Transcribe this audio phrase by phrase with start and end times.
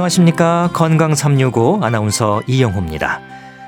[0.00, 0.70] 안녕하십니까.
[0.72, 3.20] 건강 365 아나운서 이영호입니다.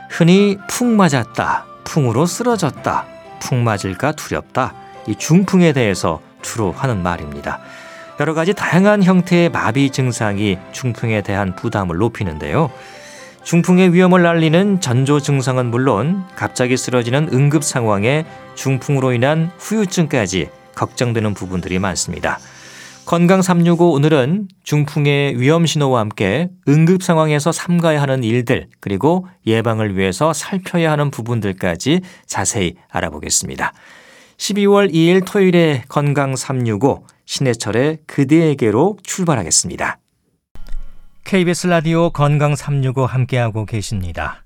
[0.09, 3.05] 흔히 풍 맞았다, 풍으로 쓰러졌다,
[3.41, 4.73] 풍 맞을까 두렵다.
[5.07, 7.61] 이 중풍에 대해서 주로 하는 말입니다.
[8.19, 12.71] 여러 가지 다양한 형태의 마비 증상이 중풍에 대한 부담을 높이는데요.
[13.43, 21.79] 중풍의 위험을 알리는 전조 증상은 물론 갑자기 쓰러지는 응급 상황에 중풍으로 인한 후유증까지 걱정되는 부분들이
[21.79, 22.39] 많습니다.
[23.05, 30.33] 건강 365 오늘은 중풍의 위험 신호와 함께 응급 상황에서 삼가야 하는 일들 그리고 예방을 위해서
[30.33, 33.73] 살펴야 하는 부분들까지 자세히 알아보겠습니다.
[34.39, 39.99] 12월 2일 토요일에 건강 365 신해철의 그대에게로 출발하겠습니다.
[41.25, 44.45] KBS 라디오 건강 365 함께하고 계십니다.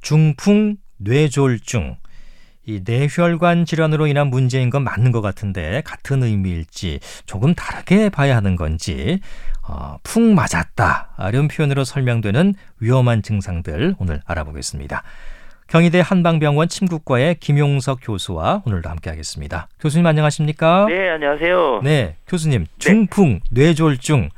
[0.00, 1.96] 중풍 뇌졸중
[2.68, 8.56] 이 뇌혈관 질환으로 인한 문제인 건 맞는 것 같은데 같은 의미일지 조금 다르게 봐야 하는
[8.56, 9.20] 건지
[9.66, 15.02] 어, 푹 맞았다 이런 표현으로 설명되는 위험한 증상들 오늘 알아보겠습니다.
[15.68, 19.68] 경희대 한방병원 침구과의 김용석 교수와 오늘도 함께하겠습니다.
[19.80, 20.86] 교수님 안녕하십니까?
[20.90, 21.80] 네, 안녕하세요.
[21.82, 24.28] 네, 교수님 중풍 뇌졸중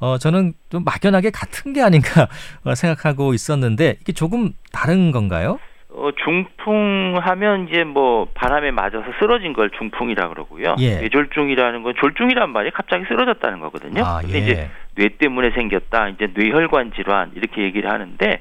[0.00, 2.26] 어, 저는 좀 막연하게 같은 게 아닌가
[2.74, 5.60] 생각하고 있었는데 이게 조금 다른 건가요?
[5.90, 10.76] 어, 중풍하면 이제 뭐 바람에 맞아서 쓰러진 걸 중풍이라 그러고요.
[10.78, 10.96] 예.
[11.00, 14.04] 뇌졸중이라는 건 졸중이란 말이 갑자기 쓰러졌다는 거거든요.
[14.04, 14.42] 아, 근데 예.
[14.42, 16.08] 이제 뇌 때문에 생겼다.
[16.10, 18.40] 이제 뇌혈관 질환 이렇게 얘기를 하는데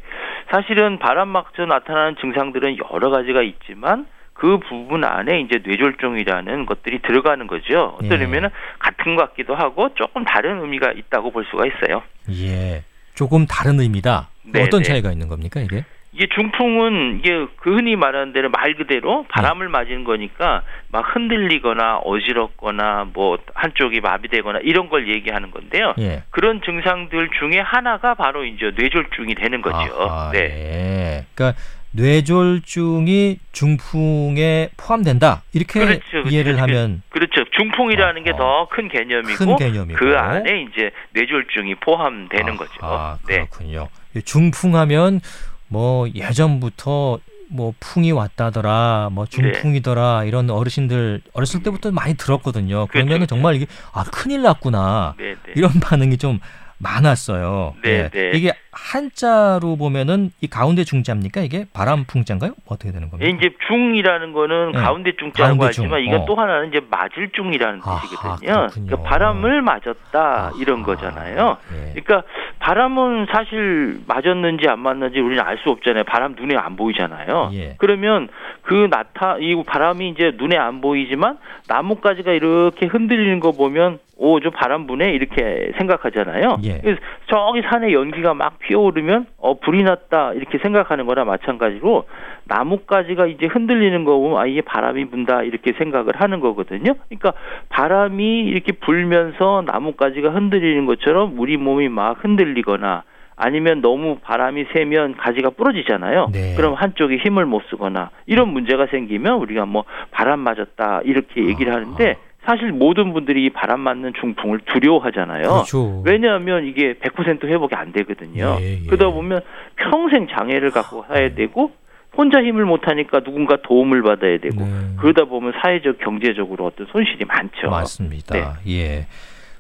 [0.52, 7.48] 사실은 바람 맞아 나타나는 증상들은 여러 가지가 있지만 그 부분 안에 이제 뇌졸중이라는 것들이 들어가는
[7.48, 7.96] 거죠.
[7.96, 8.26] 어떤 예.
[8.26, 8.50] 의미는
[8.80, 12.04] 같은 것 같기도 하고 조금 다른 의미가 있다고 볼 수가 있어요.
[12.30, 12.84] 예,
[13.16, 14.28] 조금 다른 의미다.
[14.44, 14.90] 네, 어떤 네.
[14.90, 15.86] 차이가 있는 겁니까 이게?
[16.14, 23.08] 이게 중풍은 이게 그 흔히 말하는 대로 말 그대로 바람을 맞은 거니까 막 흔들리거나 어지럽거나
[23.14, 25.94] 뭐 한쪽이 마비되거나 이런 걸 얘기하는 건데요.
[26.00, 26.24] 예.
[26.32, 29.76] 그런 증상들 중에 하나가 바로 이제 뇌졸중이 되는 거죠.
[30.02, 30.40] 아하, 네.
[30.40, 31.26] 예.
[31.36, 31.60] 그러니까
[31.92, 35.44] 뇌졸중이 중풍에 포함된다.
[35.54, 36.30] 이렇게 그렇죠, 그렇죠.
[36.30, 37.44] 이해를 그- 하면 그렇죠.
[37.58, 40.00] 중풍이라는 게 어, 더큰 개념이고 큰 개념이고.
[40.00, 42.72] 그 안에 이제 뇌졸중이 포함되는 아, 거죠.
[42.82, 43.36] 아, 네.
[43.36, 43.88] 그렇군요.
[44.26, 45.22] 중풍하면
[45.68, 47.20] 뭐 예전부터
[47.50, 49.30] 뭐 풍이 왔다더라, 뭐 네.
[49.30, 52.88] 중풍이더라 이런 어르신들 어렸을 때부터 많이 들었거든요.
[52.88, 53.28] 그러면 그렇죠.
[53.28, 55.54] 정말 이게 아 큰일 났구나 네, 네.
[55.56, 56.40] 이런 반응이 좀
[56.80, 57.76] 많았어요.
[57.84, 58.10] 네, 예.
[58.14, 58.32] 네.
[58.36, 61.42] 이게 한자로 보면은 이 가운데 중자입니까?
[61.42, 62.52] 이게 바람풍자인가요?
[62.68, 63.36] 어떻게 되는 겁니까?
[63.36, 64.80] 이제 중이라는 거는 네.
[64.80, 65.86] 가운데 중자라고 가운데 중.
[65.86, 66.26] 하지만 이건 어.
[66.26, 68.52] 또 하나는 이제 맞을 중이라는 아하, 뜻이거든요.
[68.54, 68.86] 그렇군요.
[68.88, 71.58] 그러니까 바람을 맞았다 이런 아하, 거잖아요.
[71.74, 72.02] 예.
[72.02, 72.24] 그러니까
[72.60, 76.04] 바람은 사실 맞았는지 안 맞는지 우리는 알 수 없잖아요.
[76.04, 77.50] 바람 눈에 안 보이잖아요.
[77.54, 77.76] 예.
[77.80, 78.28] 그러면
[78.62, 84.50] 그 나타 이 바람이 이제 눈에 안 보이지만 나뭇가지가 이렇게 흔들리는 거 보면 오 저
[84.52, 86.58] 바람 부네 이렇게 생각하잖아요.
[86.64, 86.80] 예.
[86.82, 87.00] 그래서
[87.30, 92.04] 저기 산에 연기가 막 피어오르면 어 불이 났다 이렇게 생각하는 거나 마찬가지로
[92.46, 96.96] 나뭇가지가 이제 흔들리는 거 보면 아 이게 바람이 분다 이렇게 생각을 하는 거거든요.
[97.08, 97.34] 그러니까
[97.70, 103.04] 바람이 이렇게 불면서 나뭇가지가 흔들리는 것처럼 우리 몸이 막 흔들리거나
[103.40, 106.30] 아니면 너무 바람이 세면 가지가 부러지잖아요.
[106.34, 106.56] 네.
[106.56, 111.82] 그럼 한쪽이 힘을 못 쓰거나 이런 문제가 생기면 우리가 뭐 바람 맞았다 이렇게 얘기를 아하.
[111.82, 112.16] 하는데
[112.48, 115.44] 사실 모든 분들이 이 바람 맞는 중풍을 두려워하잖아요.
[115.44, 116.02] 그렇죠.
[116.06, 118.58] 왜냐하면 이게 100% 회복이 안 되거든요.
[118.62, 118.86] 예, 예.
[118.88, 119.42] 그러다 보면
[119.76, 121.72] 평생 장애를 갖고 살아야 되고
[122.16, 124.72] 혼자 힘을 못 하니까 누군가 도움을 받아야 되고 네.
[124.98, 127.70] 그러다 보면 사회적 경제적으로 어떤 손실이 많죠.
[127.70, 128.62] 맞습니다.
[128.64, 128.74] 네.
[128.74, 129.08] 예.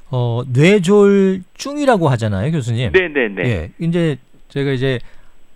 [0.09, 2.93] 어, 뇌졸중이라고 하잖아요, 교수님.
[2.93, 3.43] 네, 네, 네.
[3.43, 3.69] 예.
[3.79, 4.15] 이제
[4.47, 4.99] 제가 이제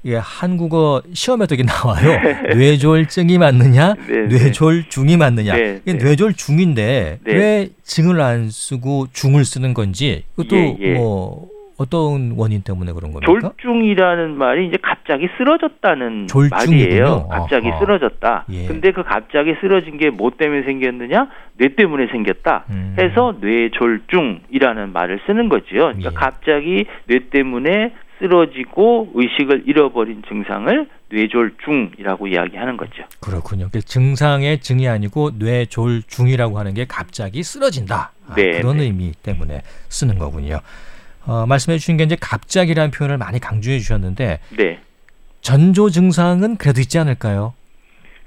[0.06, 2.20] 예, 한국어 시험에도 이게 나와요.
[2.56, 4.28] 뇌졸증이 맞느냐, 네, 네.
[4.38, 5.56] 뇌졸중이 맞느냐.
[5.56, 6.04] 네, 이게 네.
[6.04, 7.34] 뇌졸중인데 네.
[7.34, 10.94] 왜 증을 안 쓰고 중을 쓰는 건지 그것도 예, 예.
[10.96, 13.52] 뭐 어떤 원인 때문에 그런 겁니까?
[13.58, 16.84] 졸중이라는 말이 이제 갑자기 쓰러졌다는 졸중이군요.
[16.84, 17.28] 말이에요.
[17.30, 17.80] 갑자기 아하.
[17.80, 18.46] 쓰러졌다.
[18.52, 18.68] 예.
[18.68, 21.28] 근데 그 갑자기 쓰러진 게 뭐 때문에 생겼느냐?
[21.58, 22.66] 뇌 때문에 생겼다.
[22.70, 22.96] 음.
[23.00, 25.66] 해서 뇌졸중이라는 말을 쓰는 거죠.
[25.76, 26.14] 그러니까 예.
[26.16, 33.04] 갑자기 뇌 때문에 쓰러지고 의식을 잃어버린 증상을 뇌졸중이라고 이야기하는 거죠.
[33.20, 33.68] 그렇군요.
[33.72, 38.12] 그 증상의 증이 아니고 뇌졸중이라고 하는 게 갑자기 쓰러진다.
[38.28, 38.84] 아, 네, 그런 네.
[38.84, 40.60] 의미 때문에 쓰는 거군요.
[41.26, 44.80] 어, 말씀해 주신 게 이제 갑자기라는 표현을 많이 강조해 주셨는데 네.
[45.42, 47.54] 전조 증상은 그래도 있지 않을까요?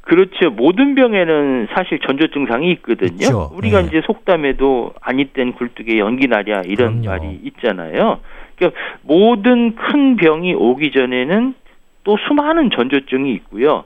[0.03, 0.51] 그렇죠.
[0.51, 3.15] 모든 병에는 사실 전조 증상이 있거든요.
[3.15, 3.51] 있죠.
[3.55, 3.89] 우리가 네.
[3.89, 7.07] 이제 속담에도 아니 땐 굴뚝에 연기 나랴 이런 그럼요.
[7.07, 8.21] 말이 있잖아요.
[8.57, 11.55] 그러니까 모든 큰 병이 오기 전에는
[12.05, 13.85] 또 수많은 전조증이 있고요.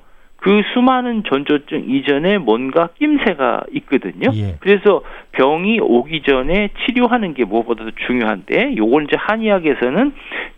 [0.48, 4.30] 그그 수많은 전조증 이전에 뭔가 낌새가 있거든요.
[4.32, 4.54] 예.
[4.60, 5.02] 그래서
[5.32, 10.12] 병이 오기 전에 치료하는 게 무엇보다도 중요한데 요걸 이제 한의학에서는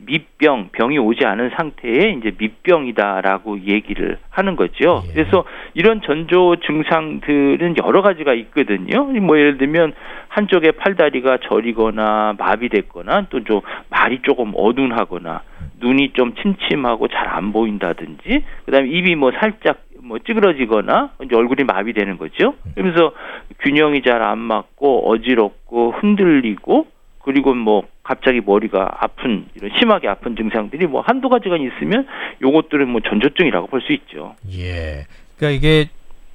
[0.07, 5.03] 밑병, 병이 오지 않은 상태에 이제 밑병이다라고 얘기를 하는 거죠.
[5.09, 5.13] 예.
[5.13, 5.45] 그래서
[5.75, 9.07] 이런 전조 증상들은 여러 가지가 있거든요.
[9.07, 9.93] 뭐 예를 들면
[10.29, 15.43] 한쪽에 팔다리가 저리거나 마비됐거나 또 좀 말이 조금 어둔하거나
[15.81, 22.19] 눈이 좀 침침하고 잘 안 보인다든지 그다음에 입이 뭐 살짝 뭐 찌그러지거나 이제 얼굴이 마비되는
[22.19, 22.55] 거죠.
[22.75, 23.12] 그러면서
[23.61, 26.87] 균형이 잘 안 맞고 어지럽고 흔들리고
[27.23, 32.06] 그리고 뭐 갑자기 머리가 아픈 이런 심하게 아픈 증상들이 뭐 한두 가지가 있으면
[32.43, 34.35] 요것들은 뭐 전조증이라고 볼 수 있죠.
[34.53, 35.06] 예.
[35.37, 35.88] 그러니까 이게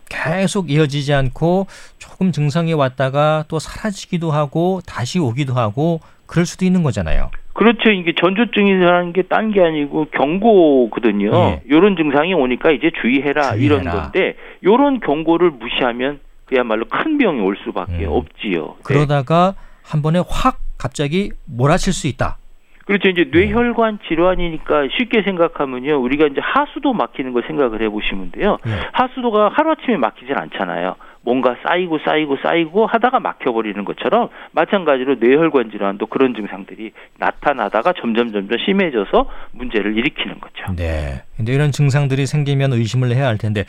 [0.08, 6.84] 계속 이어지지 않고 조금 증상이 왔다가 또 사라지기도 하고 다시 오기도 하고 그럴 수도 있는
[6.84, 7.32] 거잖아요.
[7.56, 7.90] 그렇죠.
[7.90, 11.32] 이게 전조증이라는 게 딴 게 아니고 경고거든요.
[11.34, 11.62] 예.
[11.72, 13.56] 요런 증상이 오니까 이제 주의해라, 주의해라.
[13.58, 18.10] 이런 건데 요런 경고를 무시하면 그야말로 큰 병이 올 수밖에 음.
[18.12, 18.66] 없지요.
[18.78, 18.84] 네.
[18.84, 22.38] 그러다가 한 번에 확 갑자기 몰아칠 수 있다.
[22.86, 23.10] 그렇죠.
[23.10, 26.00] 이제 뇌혈관 질환이니까 쉽게 생각하면요.
[26.02, 28.58] 우리가 이제 하수도 막히는 걸 생각을 해 보시면 돼요.
[28.68, 28.72] 예.
[28.92, 30.96] 하수도가 하루아침에 막히질 않잖아요.
[31.26, 38.58] 뭔가 쌓이고 쌓이고 쌓이고 하다가 막혀버리는 것처럼 마찬가지로 뇌혈관 질환도 그런 증상들이 나타나다가 점점 점점
[38.64, 40.72] 심해져서 문제를 일으키는 거죠.
[40.76, 41.24] 네.
[41.36, 43.66] 근데 이런 증상들이 생기면 의심을 해야 할 텐데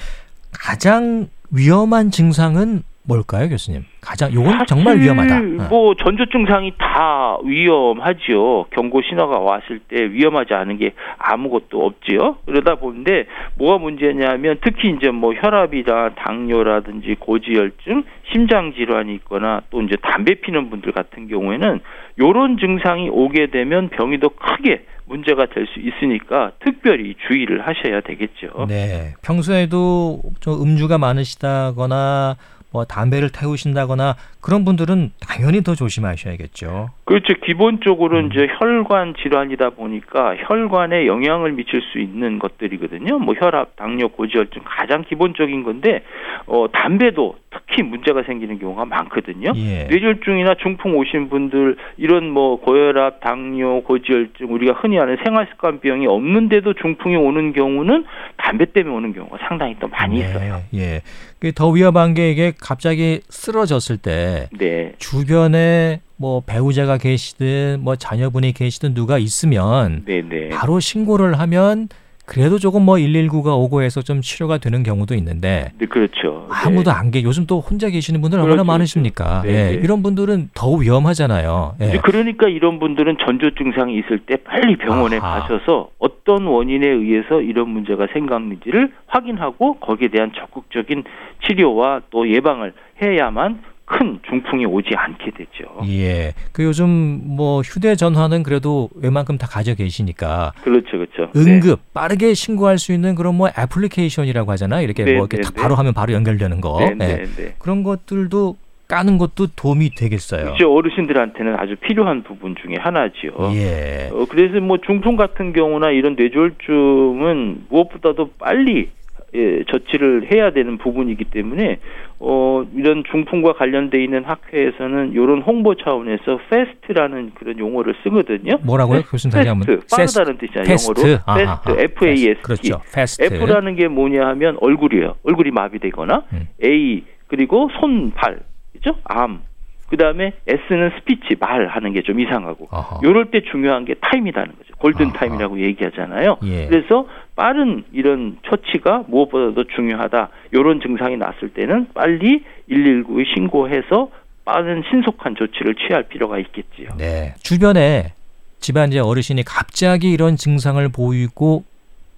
[0.52, 3.84] 가장 위험한 증상은 뭘까요, 교수님?
[4.00, 5.36] 가장 요건 정말 위험하다.
[5.38, 5.68] 어.
[5.70, 8.64] 뭐 전조 증상이 다 위험하지요.
[8.70, 12.36] 경고 신호가 왔을 때 위험하지 않은 게 아무것도 없지요.
[12.46, 13.26] 그러다 보는데
[13.56, 20.70] 뭐가 문제냐면 특히 이제 뭐 혈압이나 당뇨라든지 고지혈증, 심장 질환이 있거나 또 이제 담배 피는
[20.70, 21.80] 분들 같은 경우에는
[22.18, 28.66] 요런 증상이 오게 되면 병이 더 크게 문제가 될 수 있으니까 특별히 주의를 하셔야 되겠죠.
[28.68, 29.14] 네.
[29.24, 32.36] 평소에도 좀 음주가 많으시다거나
[32.76, 36.90] 뭐 담배를 태우신다거나 그런 분들은 당연히 더 조심하셔야겠죠.
[37.06, 37.34] 그렇죠.
[37.34, 38.30] 기본적으로 음.
[38.32, 43.20] 이제 혈관 질환이다 보니까 혈관에 영향을 미칠 수 있는 것들이거든요.
[43.20, 46.02] 뭐 혈압, 당뇨, 고지혈증 가장 기본적인 건데
[46.46, 49.52] 어 담배도 특히 문제가 생기는 경우가 많거든요.
[49.54, 49.84] 예.
[49.84, 56.74] 뇌졸중이나 중풍 오신 분들 이런 뭐 고혈압, 당뇨, 고지혈증 우리가 흔히 아는 생활습관 병이 없는데도
[56.74, 58.04] 중풍이 오는 경우는
[58.36, 60.60] 담배 때문에 오는 경우가 상당히 또 많이 네, 있어요.
[60.74, 61.02] 예.
[61.38, 64.92] 그게 더 위험한 게 이게 갑자기 쓰러졌을 때 네.
[64.98, 70.48] 주변에 뭐 배우자가 계시든 뭐 자녀분이 계시든 누가 있으면 네, 네.
[70.48, 71.88] 바로 신고를 하면
[72.24, 76.48] 그래도 조금 뭐 119가 오고 해서 좀 치료가 되는 경우도 있는데 네, 그렇죠.
[76.50, 76.96] 아무도 네.
[76.96, 77.22] 안 계.
[77.22, 79.42] 요즘 또 혼자 계시는 분들 얼마나 그렇죠, 많으십니까?
[79.42, 79.46] 그렇죠.
[79.46, 79.76] 네, 예.
[79.76, 79.80] 네.
[79.82, 81.76] 이런 분들은 더 위험하잖아요.
[81.82, 81.98] 예.
[82.02, 85.40] 그러니까 이런 분들은 전조 증상이 있을 때 빨리 병원에 아하.
[85.42, 91.04] 가셔서 어떤 원인에 의해서 이런 문제가 생겼는지를 확인하고 거기에 대한 적극적인
[91.46, 95.80] 치료와 또 예방을 해야만 큰 중풍이 오지 않게 되죠.
[95.86, 96.34] 예.
[96.52, 101.30] 그 요즘 뭐 휴대전화는 그래도 웬만큼 다 가져 계시니까 그렇죠, 그렇죠.
[101.32, 101.40] 네.
[101.40, 104.82] 응급 빠르게 신고할 수 있는 그런 뭐 애플리케이션이라고 하잖아요.
[104.82, 105.62] 이렇게 네, 뭐 이렇게 네, 다 네.
[105.62, 106.78] 바로 하면 바로 연결되는 거.
[106.80, 106.94] 네, 예.
[106.94, 107.54] 네, 네.
[107.58, 108.56] 그런 것들도
[108.88, 110.44] 까는 것도 도움이 되겠어요.
[110.44, 110.72] 그렇죠.
[110.72, 113.32] 어르신들한테는 아주 필요한 부분 중에 하나지요.
[113.54, 114.10] 예.
[114.12, 118.90] 어, 그래서 뭐 중풍 같은 경우나 이런 뇌졸중은 무엇보다도 빨리
[119.36, 121.78] 예, 조치를 해야 되는 부분이기 때문에
[122.18, 128.56] 어, 이런 중풍과 관련돼 있는 학회에서는 이런 홍보 차원에서 FAST라는 그런 용어를 쓰거든요.
[128.64, 129.02] 뭐라고요?
[129.02, 129.80] 교수님 다시 한번.
[129.90, 130.66] 빠르다는 뜻이잖아요.
[130.66, 131.00] Fast.
[131.00, 132.42] 영어로 아하, FAST, F A S T.
[132.42, 132.80] 그렇죠.
[132.94, 133.24] FAST.
[133.34, 135.16] F라는 게 뭐냐 하면 얼굴이에요.
[135.24, 136.48] 얼굴이 마비되거나 음.
[136.64, 138.40] A 그리고 손, 발,
[138.72, 138.96] 그죠?
[139.04, 139.40] Arm.
[139.88, 142.68] 그 다음에 S는 speech, 말 하는 게 좀 이상하고.
[142.70, 143.00] 어허.
[143.04, 144.74] 요럴 때 중요한 게 time이라는 거죠.
[144.78, 145.12] golden.
[145.12, 146.38] time이라고 얘기하잖아요.
[146.44, 146.66] 예.
[146.68, 150.28] 그래서 빠른 이런 처치가 무엇보다도 중요하다.
[150.54, 154.10] 요런 증상이 났을 때는 빨리 119에 신고해서
[154.44, 156.90] 빠른 신속한 조치를 취할 필요가 있겠지요.
[156.98, 157.34] 네.
[157.42, 158.12] 주변에
[158.60, 161.64] 집안 이제 어르신이 갑자기 이런 증상을 보이고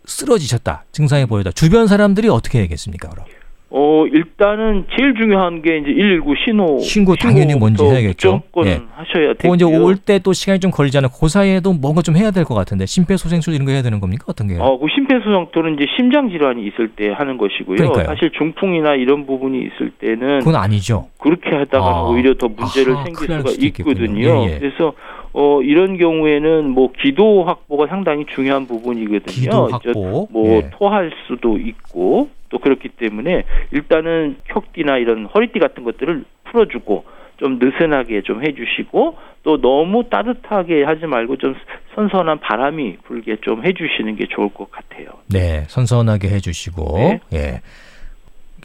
[0.05, 0.85] 쓰러지셨다.
[0.93, 1.51] 증상이 보이다.
[1.51, 3.27] 주변 사람들이 어떻게 해야겠습니까, 그럼?
[3.71, 6.79] 어, 일단은 제일 중요한 게 이제 119 신호.
[6.79, 8.43] 신고 당연히 먼저 해야겠죠.
[8.65, 8.81] 예.
[8.95, 9.83] 하셔야 그 이제.
[9.85, 11.11] 올 때 또 시간이 좀 걸리잖아요.
[11.21, 14.25] 그 사이에도 뭔가 좀 해야 될 것 같은데 심폐소생술 이런 거 해야 되는 겁니까?
[14.29, 14.61] 어떤 게요?
[14.63, 17.77] 어, 그 심폐소생술은 이제 심장 질환이 있을 때 하는 것이고요.
[17.77, 18.07] 그러니까요.
[18.07, 21.09] 사실 중풍이나 이런 부분이 있을 때는 그건 아니죠.
[21.21, 22.03] 그렇게 하다가는 아.
[22.09, 23.51] 오히려 더 문제를 아하, 생길 수가.
[23.67, 24.47] 있거든요.
[24.49, 24.59] 예, 예.
[24.59, 24.95] 그래서
[25.33, 29.69] 어 이런 경우에는 뭐 기도 확보가 상당히 중요한 부분이거든요.
[29.71, 30.29] 확보.
[30.31, 30.71] 뭐 예.
[30.73, 37.05] 토할 수도 있고 또 그렇기 때문에 일단은 혁띠나 이런 허리띠 같은 것들을 풀어주고
[37.37, 41.55] 좀 느슨하게 좀 해주시고 또 너무 따뜻하게 하지 말고 좀
[41.95, 45.07] 선선한 바람이 불게 좀 해주시는 게 좋을 것 같아요.
[45.31, 47.21] 네, 선선하게 해주시고 네.
[47.35, 47.61] 예.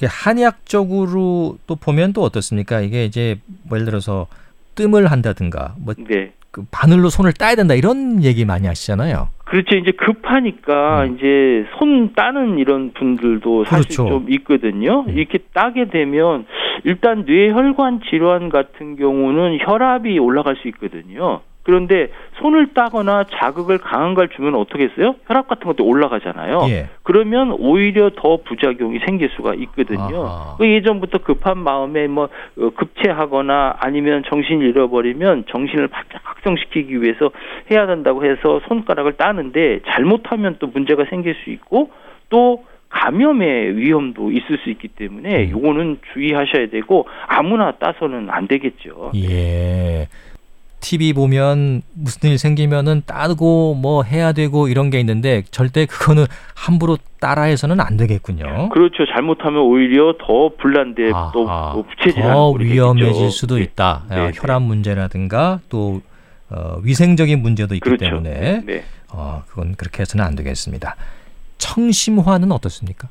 [0.04, 2.82] 한의학적으로 또 보면 또 어떻습니까?
[2.82, 4.28] 이게 이제 뭐 예를 들어서
[4.76, 6.32] 뜸을 한다든가 뭐 네.
[6.52, 9.30] 그 바늘로 손을 따야 된다 이런 얘기 많이 하시잖아요.
[9.46, 9.76] 그렇죠.
[9.76, 11.16] 이제 급하니까 음.
[11.16, 14.08] 이제 손 따는 이런 분들도 사실 그렇죠.
[14.08, 15.02] 좀 있거든요.
[15.08, 15.18] 음.
[15.18, 16.46] 이렇게 따게 되면
[16.84, 21.42] 일단 뇌혈관 질환 같은 경우는 혈압이 올라갈 수 있거든요.
[21.64, 22.10] 그런데
[22.42, 25.16] 손을 따거나 자극을 강한 걸 주면 어떻게 했어요?
[25.28, 26.66] 혈압 같은 것도 올라가잖아요.
[26.70, 26.90] 예.
[27.04, 30.26] 그러면 오히려 더 부작용이 생길 수가 있거든요.
[30.26, 30.56] 아하.
[30.58, 37.32] 그 예전부터 급한 마음에 뭐 어, 급체하거나 아니면 정신을 잃어버리면 정신을 바짝 각성시키기 위해서
[37.72, 41.92] 해야 된다고 해서 손가락을 따는데 잘못하면 또 문제가 생길 수 있고
[42.30, 45.50] 또 감염의 위험도 있을 수 있기 때문에 음.
[45.50, 49.14] 요거는 주의하셔야 되고 아무나 따서는 안 되겠죠.
[49.16, 50.08] 예.
[50.84, 56.98] TV 보면 무슨 일 생기면은 따고 뭐 해야 되고 이런 게 있는데 절대 그거는 함부로
[57.22, 58.70] 따라해서는 안 되겠군요.
[58.70, 59.06] 그렇죠.
[59.06, 61.74] 잘못하면 오히려 더 불난데 또, 아하.
[61.74, 63.30] 또 부채질하는 더 위험해질 되겠죠.
[63.30, 63.62] 수도 네.
[63.62, 64.04] 있다.
[64.10, 64.32] 네, 어, 네.
[64.36, 66.02] 혈압 문제라든가 또
[66.50, 68.06] 어, 위생적인 문제도 있기 그렇죠.
[68.06, 68.84] 때문에 네.
[69.10, 70.98] 어, 그건 그렇게 해서는 안 되겠습니다.
[71.60, 73.08] 청심화는 어떻습니까?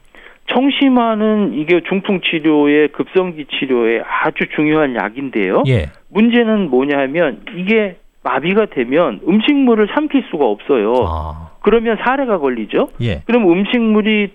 [0.53, 5.63] 청심화는 이게 중풍 치료의 급성기 치료에 아주 중요한 약인데요.
[5.69, 5.91] 예.
[6.11, 10.95] 문제는 뭐냐면 이게 마비가 되면 음식물을 삼킬 수가 없어요.
[11.07, 12.89] 아, 그러면 사례가 걸리죠.
[13.03, 13.23] 예.
[13.27, 14.31] 그럼 음식물이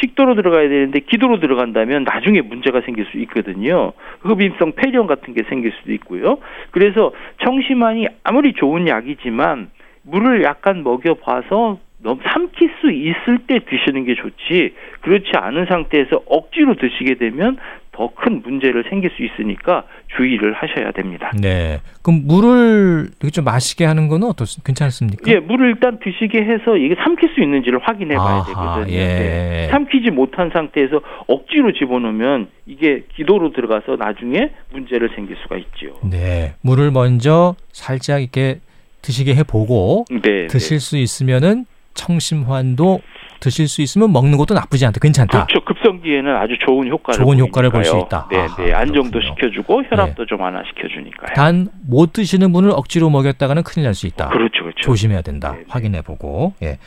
[0.00, 3.92] 식도로 들어가야 되는데 기도로 들어간다면 나중에 문제가 생길 수 있거든요.
[4.20, 6.38] 흡입성 폐렴 같은 게 생길 수도 있고요.
[6.70, 9.70] 그래서 청심환이 아무리 좋은 약이지만
[10.02, 16.74] 물을 약간 먹여봐서 너무 삼킬 수 있을 때 드시는 게 좋지 그렇지 않은 상태에서 억지로
[16.76, 17.56] 드시게 되면
[17.92, 19.84] 더 큰 문제를 생길 수 있으니까
[20.16, 21.32] 주의를 하셔야 됩니다.
[21.40, 21.80] 네.
[22.02, 24.66] 그럼 물을 좀 마시게 하는 거는 어떻습니까?
[24.66, 25.32] 괜찮습니까?
[25.32, 28.92] 예, 물을 일단 드시게 해서 이게 삼킬 수 있는지를 확인해 봐야 되거든요.
[28.92, 28.98] 예.
[28.98, 29.68] 네.
[29.70, 35.94] 삼키지 못한 상태에서 억지로 집어넣으면 이게 기도로 들어가서 나중에 문제를 생길 수가 있죠.
[36.02, 36.54] 네.
[36.62, 38.58] 물을 먼저 살짝 이렇게
[39.02, 40.48] 드시게 해 보고 네.
[40.48, 41.64] 드실 수 있으면은
[41.96, 43.00] 청심환도
[43.40, 44.98] 드실 수 있으면 먹는 것도 나쁘지 않다.
[45.00, 45.46] 괜찮다.
[45.46, 45.64] 그렇죠.
[45.64, 48.26] 급성기에는 아주 좋은 효과를 좋은 효과를 볼수 보이니까요.
[48.30, 48.56] 있다.
[48.56, 48.72] 네, 네.
[48.72, 49.20] 안정도.
[49.20, 51.34] 시켜주고 혈압도 좀 완화시켜 주니까요.
[51.34, 54.28] 단 못 드시는 분을 억지로 먹였다가는 큰일 날 수 있다.
[54.30, 54.80] 그렇죠, 그렇죠.
[54.80, 55.52] 조심해야 된다.
[55.52, 55.64] 네, 네.
[55.68, 56.54] 확인해 보고.
[56.62, 56.78] 예.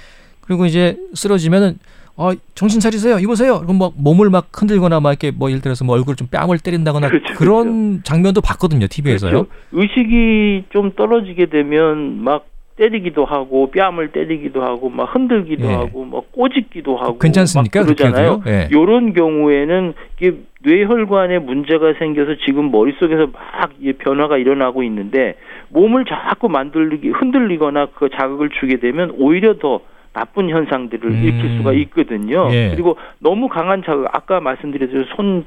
[0.42, 1.78] 그리고 이제 쓰러지면은
[2.18, 3.20] 어, 정신 차리세요.
[3.20, 3.62] 이보세요.
[3.62, 7.08] 그럼 뭐 몸을 막 흔들거나 막 이렇게 뭐 예를 들어서 뭐 얼굴 좀 뺨을 때린다거나
[7.08, 8.88] 그렇죠, 그런 장면도 봤거든요.
[8.90, 9.32] TV에서요.
[9.32, 9.50] 그렇죠.
[9.72, 12.46] 의식이 좀 떨어지게 되면 막
[12.80, 15.74] 때리기도 하고 뺨을 때리기도 하고 막 흔들기도 예.
[15.74, 17.84] 하고 막 꼬집기도 하고 괜찮습니까?
[17.84, 18.42] 그러잖아요.
[18.48, 18.70] 예.
[18.72, 25.36] 이런 경우에는 이게 뇌혈관에 문제가 생겨서 지금 머릿속에서 막 변화가 일어나고 있는데
[25.70, 29.82] 몸을 자꾸 만들기 흔들리거나 그 자극을 주게 되면 오히려 더
[30.14, 31.24] 나쁜 현상들을 음.
[31.24, 32.48] 일으킬 수가 있거든요.
[32.52, 32.72] 예.
[32.72, 35.44] 그리고 너무 강한 자극 아까 말씀드렸듯이 손을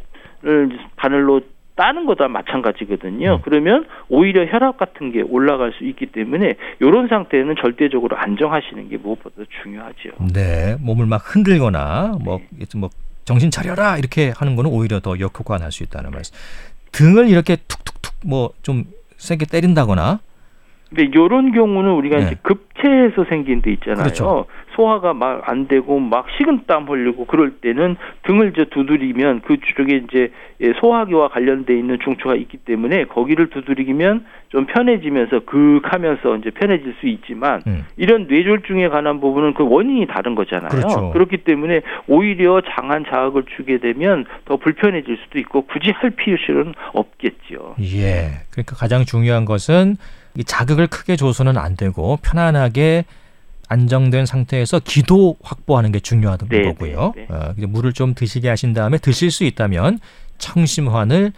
[0.96, 1.40] 바늘로
[1.82, 3.34] 따는 것도 마찬가지거든요.
[3.34, 3.40] 음.
[3.42, 9.42] 그러면 오히려 혈압 같은 게 올라갈 수 있기 때문에 이런 상태는 절대적으로 안정하시는 게 무엇보다
[9.62, 10.10] 중요하죠.
[10.32, 10.76] 네.
[10.80, 12.66] 몸을 막 흔들거나 뭐, 네.
[12.76, 12.88] 뭐
[13.24, 16.36] 정신 차려라 이렇게 하는 거는 오히려 더 역효과가 날 수 있다는 말씀.
[16.92, 18.84] 등을 이렇게 툭툭툭 뭐 좀
[19.16, 20.20] 세게 때린다거나
[20.94, 22.22] 근데 이런 경우는 우리가 네.
[22.26, 24.04] 이제 급체해서 생긴 데 있잖아요.
[24.04, 24.46] 그렇죠.
[24.74, 30.32] 소화가 막 안 되고 막 식은 땀 흘리고 그럴 때는 등을 이제 두드리면 그쪽에 이제
[30.60, 37.06] 예, 소화기와 관련돼 있는 중추가 있기 때문에 거기를 두드리면 좀 편해지면서 극하면서 이제 편해질 수
[37.06, 37.84] 있지만 음.
[37.96, 40.68] 이런 뇌졸중에 관한 부분은 그 원인이 다른 거잖아요.
[40.68, 41.12] 그렇죠.
[41.14, 47.76] 렇기 때문에 오히려 장한 자극을 주게 되면 더 불편해질 수도 있고 굳이 할 필요는 없겠죠.
[47.80, 48.42] 예.
[48.52, 49.96] 그러니까 가장 중요한 것은
[50.36, 53.04] 이 자극을 크게 줘서는 안 되고 편안하게
[53.68, 57.12] 안정된 상태에서 기도 확보하는 게 중요하던 네, 거고요.
[57.16, 57.34] 네, 네.
[57.34, 59.98] 어, 물을 좀 드시게 하신 다음에 드실 수 있다면
[60.38, 61.32] 청심환을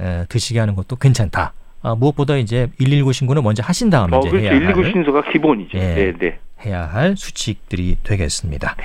[0.00, 1.52] 에, 드시게 하는 것도 괜찮다.
[1.82, 4.46] 아, 무엇보다 이제 119 신고는 먼저 하신 다음에 어, 이제 그렇죠.
[4.46, 5.78] 해야 119 할, 신소가 기본이죠.
[5.78, 5.94] 예.
[5.94, 6.38] 네, 네.
[6.64, 8.76] 해야 할 수칙들이 되겠습니다.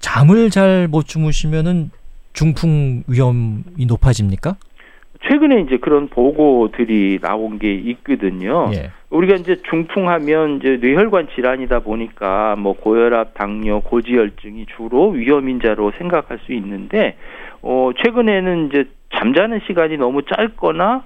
[0.00, 1.90] 잠을 잘 못 주무시면은
[2.32, 4.56] 중풍 위험이 높아집니까?
[5.26, 8.70] 최근에 이제 그런 보고들이 나온 게 있거든요.
[8.74, 8.90] 예.
[9.10, 16.38] 우리가 이제 중풍하면 이제 뇌혈관 질환이다 보니까 뭐 고혈압, 당뇨, 고지혈증이 주로 위험 인자로 생각할
[16.44, 17.16] 수 있는데
[17.62, 18.84] 어 최근에는 이제
[19.16, 21.02] 잠자는 시간이 너무 짧거나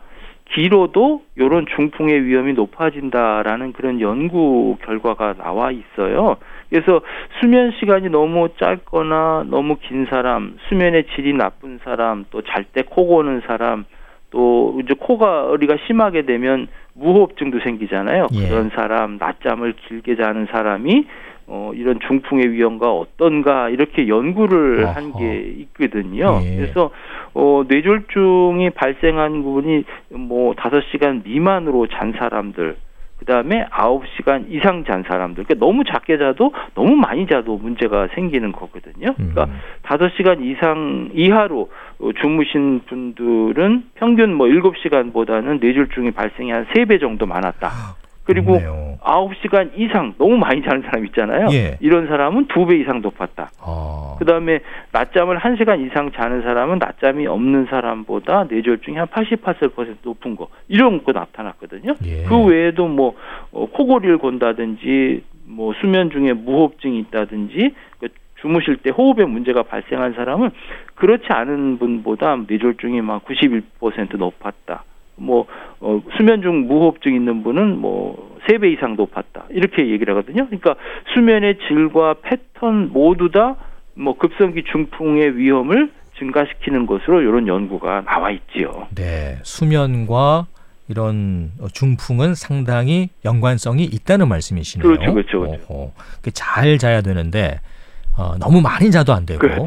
[0.54, 6.36] 길어도 이런 중풍의 위험이 높아진다라는 그런 연구 결과가 나와 있어요.
[6.68, 7.00] 그래서
[7.40, 13.06] 수면 시간이 너무 짧거나 너무 긴 사람, 수면의 질이 나쁜 사람, 또 잘 때 코
[13.06, 13.84] 고는 사람,
[14.32, 18.26] 또 이제 코가 어리가 심하게 되면 무호흡증도 생기잖아요.
[18.34, 18.48] 예.
[18.48, 21.06] 그런 사람, 낮잠을 길게 자는 사람이
[21.46, 24.86] 어, 이런 중풍의 위험과 어떤가 이렇게 연구를.
[24.88, 26.40] 한 게 있거든요.
[26.42, 26.56] 예.
[26.56, 26.90] 그래서
[27.34, 32.76] 어, 뇌졸중이 발생한 부분이 뭐 다섯 시간 미만으로 잔 사람들
[33.22, 35.44] 그다음에 아홉 시간 이상 잔 사람들.
[35.44, 39.14] 그러니까 너무 작게 자도 너무 많이 자도 문제가 생기는 거거든요.
[39.14, 39.58] 그러니까 음.
[39.82, 47.26] 다섯 시간 이상 이하로 어, 주무신 분들은 평균 뭐 일곱 시간보다는 뇌졸중이 발생이 한세배 정도
[47.26, 48.01] 많았다.
[48.24, 48.98] 그리고 그렇네요.
[49.02, 51.48] 아홉 시간 이상 너무 많이 자는 사람 있잖아요.
[51.52, 51.76] 예.
[51.80, 53.50] 이런 사람은 두배 이상 높았다.
[53.60, 54.16] 어.
[54.18, 54.60] 그다음에
[54.92, 61.02] 낮잠을 한 시간 이상 자는 사람은 낮잠이 없는 사람보다 뇌졸중이 한 88% 높은 거 이런
[61.02, 61.94] 거 나타났거든요.
[62.04, 62.24] 예.
[62.24, 63.14] 그 외에도 뭐
[63.50, 68.08] 어, 코골이를 건다든지 뭐 수면 중에 무호흡증이 있다든지 그
[68.40, 70.50] 주무실 때 호흡에 문제가 발생한 사람은
[70.94, 74.84] 그렇지 않은 분보다 뇌졸중이 막 91% 높았다.
[75.22, 75.46] 뭐
[75.80, 79.44] 어, 수면 중 무호흡증 있는 분은 뭐세배 이상 높았다.
[79.50, 80.46] 이렇게 얘기를 하거든요.
[80.46, 80.74] 그러니까
[81.14, 83.56] 수면의 질과 패턴 모두 다
[83.94, 88.86] 뭐 급성기 중풍의 위험을 증가시키는 것으로 이런 연구가 나와 있지요.
[88.94, 90.46] 네, 수면과
[90.88, 94.86] 이런 어, 중풍은 상당히 연관성이 있다는 말씀이시네요.
[94.86, 95.92] 그렇죠, 그렇죠, 그렇죠.
[96.22, 97.60] 그잘 자야 되는데
[98.16, 99.64] 어, 너무 많이 자도 안 되고 그렇죠.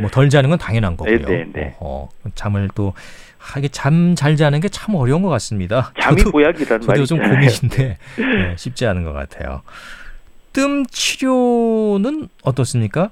[0.00, 1.18] 뭐 덜 자는 건 당연한 거고요.
[1.18, 1.76] 네, 네, 네.
[1.80, 2.08] 어허.
[2.34, 2.92] 잠을 또
[3.38, 5.92] 아, 이게 잠 잘 자는 게 참 어려운 것 같습니다.
[6.00, 7.34] 잠이 저도, 보약이라는 저도 말이 좀 있잖아요.
[7.34, 9.62] 고민인데 네, 쉽지 않은 것 같아요.
[10.52, 13.10] 뜸 치료는 어떻습니까?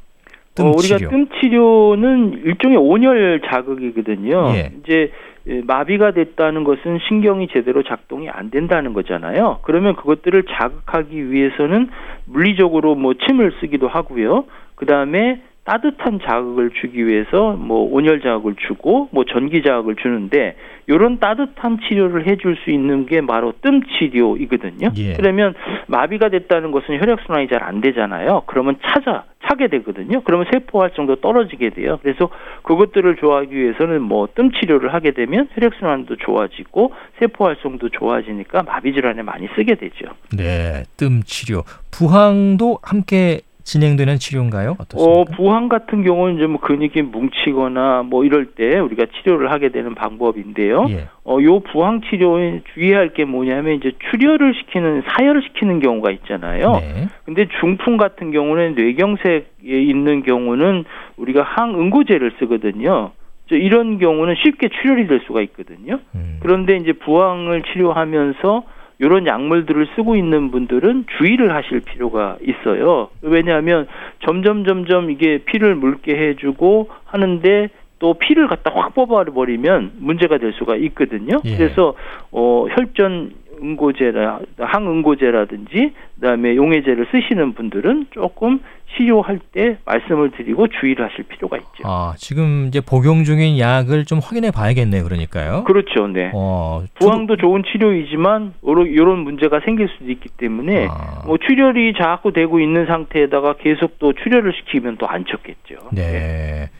[0.54, 1.10] 뜸 어, 우리가 치료.
[1.10, 4.52] 뜸 치료는 일종의 온열 자극이거든요.
[4.54, 4.72] 예.
[4.82, 5.12] 이제
[5.48, 9.60] 예, 마비가 됐다는 것은 신경이 제대로 작동이 안 된다는 거잖아요.
[9.62, 11.88] 그러면 그것들을 자극하기 위해서는
[12.24, 14.46] 물리적으로 뭐 침을 쓰기도 하고요.
[14.74, 20.54] 그 다음에 따뜻한 자극을 주기 위해서 뭐 온열 자극을 주고 뭐 전기 자극을 주는데
[20.86, 24.90] 이런 따뜻한 치료를 해줄 수 있는 게 바로 뜸 치료이거든요.
[24.96, 25.14] 예.
[25.14, 25.54] 그러면
[25.88, 28.42] 마비가 됐다는 것은 혈액 순환이 잘 안 되잖아요.
[28.46, 30.20] 그러면 차자 차게 되거든요.
[30.22, 31.98] 그러면 세포 활성도 떨어지게 돼요.
[32.02, 32.28] 그래서
[32.62, 38.92] 그것들을 좋아하기 위해서는 뭐 뜸 치료를 하게 되면 혈액 순환도 좋아지고 세포 활성도 좋아지니까 마비
[38.92, 40.06] 질환에 많이 쓰게 되죠.
[40.36, 41.62] 네, 뜸 치료.
[41.90, 44.70] 부항도 함께 진행되는 치료인가요?
[44.70, 45.36] 어, 어떻습니까?
[45.36, 50.86] 부항 같은 경우는 이제 뭐 근육이 뭉치거나 뭐 이럴 때 우리가 치료를 하게 되는 방법인데요.
[50.90, 51.08] 예.
[51.24, 56.72] 어, 요 부항 치료에 주의할 게 뭐냐면 이제 출혈을 시키는 사혈을 시키는 경우가 있잖아요.
[56.80, 57.08] 네.
[57.24, 60.84] 근데 중풍 같은 경우는 뇌경색에 있는 경우는
[61.16, 63.10] 우리가 항응고제를 쓰거든요.
[63.48, 65.98] 저 이런 경우는 쉽게 출혈이 될 수가 있거든요.
[66.14, 66.38] 음.
[66.40, 68.62] 그런데 이제 부항을 치료하면서
[68.98, 73.08] 이런 약물들을 쓰고 있는 분들은 주의를 하실 필요가 있어요.
[73.22, 73.86] 왜냐하면
[74.24, 80.76] 점점 점점 이게 피를 묽게 해주고 하는데 또 피를 갖다 확 뽑아버리면 문제가 될 수가
[80.76, 81.40] 있거든요.
[81.44, 81.56] 예.
[81.56, 81.94] 그래서
[82.30, 88.60] 어 혈전 응고제라 항응고제라든지 그다음에 용해제를 쓰시는 분들은 조금
[88.96, 91.82] 치료할 때 말씀을 드리고 주의를 하실 필요가 있죠.
[91.84, 95.04] 아, 지금 이제 복용 중인 약을 좀 확인해 봐야겠네요.
[95.04, 95.64] 그러니까요.
[95.64, 96.30] 그렇죠, 네.
[96.34, 98.54] 어, 부항도 좋은 치료이지만
[98.86, 101.22] 이런 문제가 생길 수도 있기 때문에 아.
[101.26, 105.90] 뭐 출혈이 자꾸 되고 있는 상태에다가 계속 또 출혈을 시키면 또안 좋겠죠.
[105.92, 106.70] 네.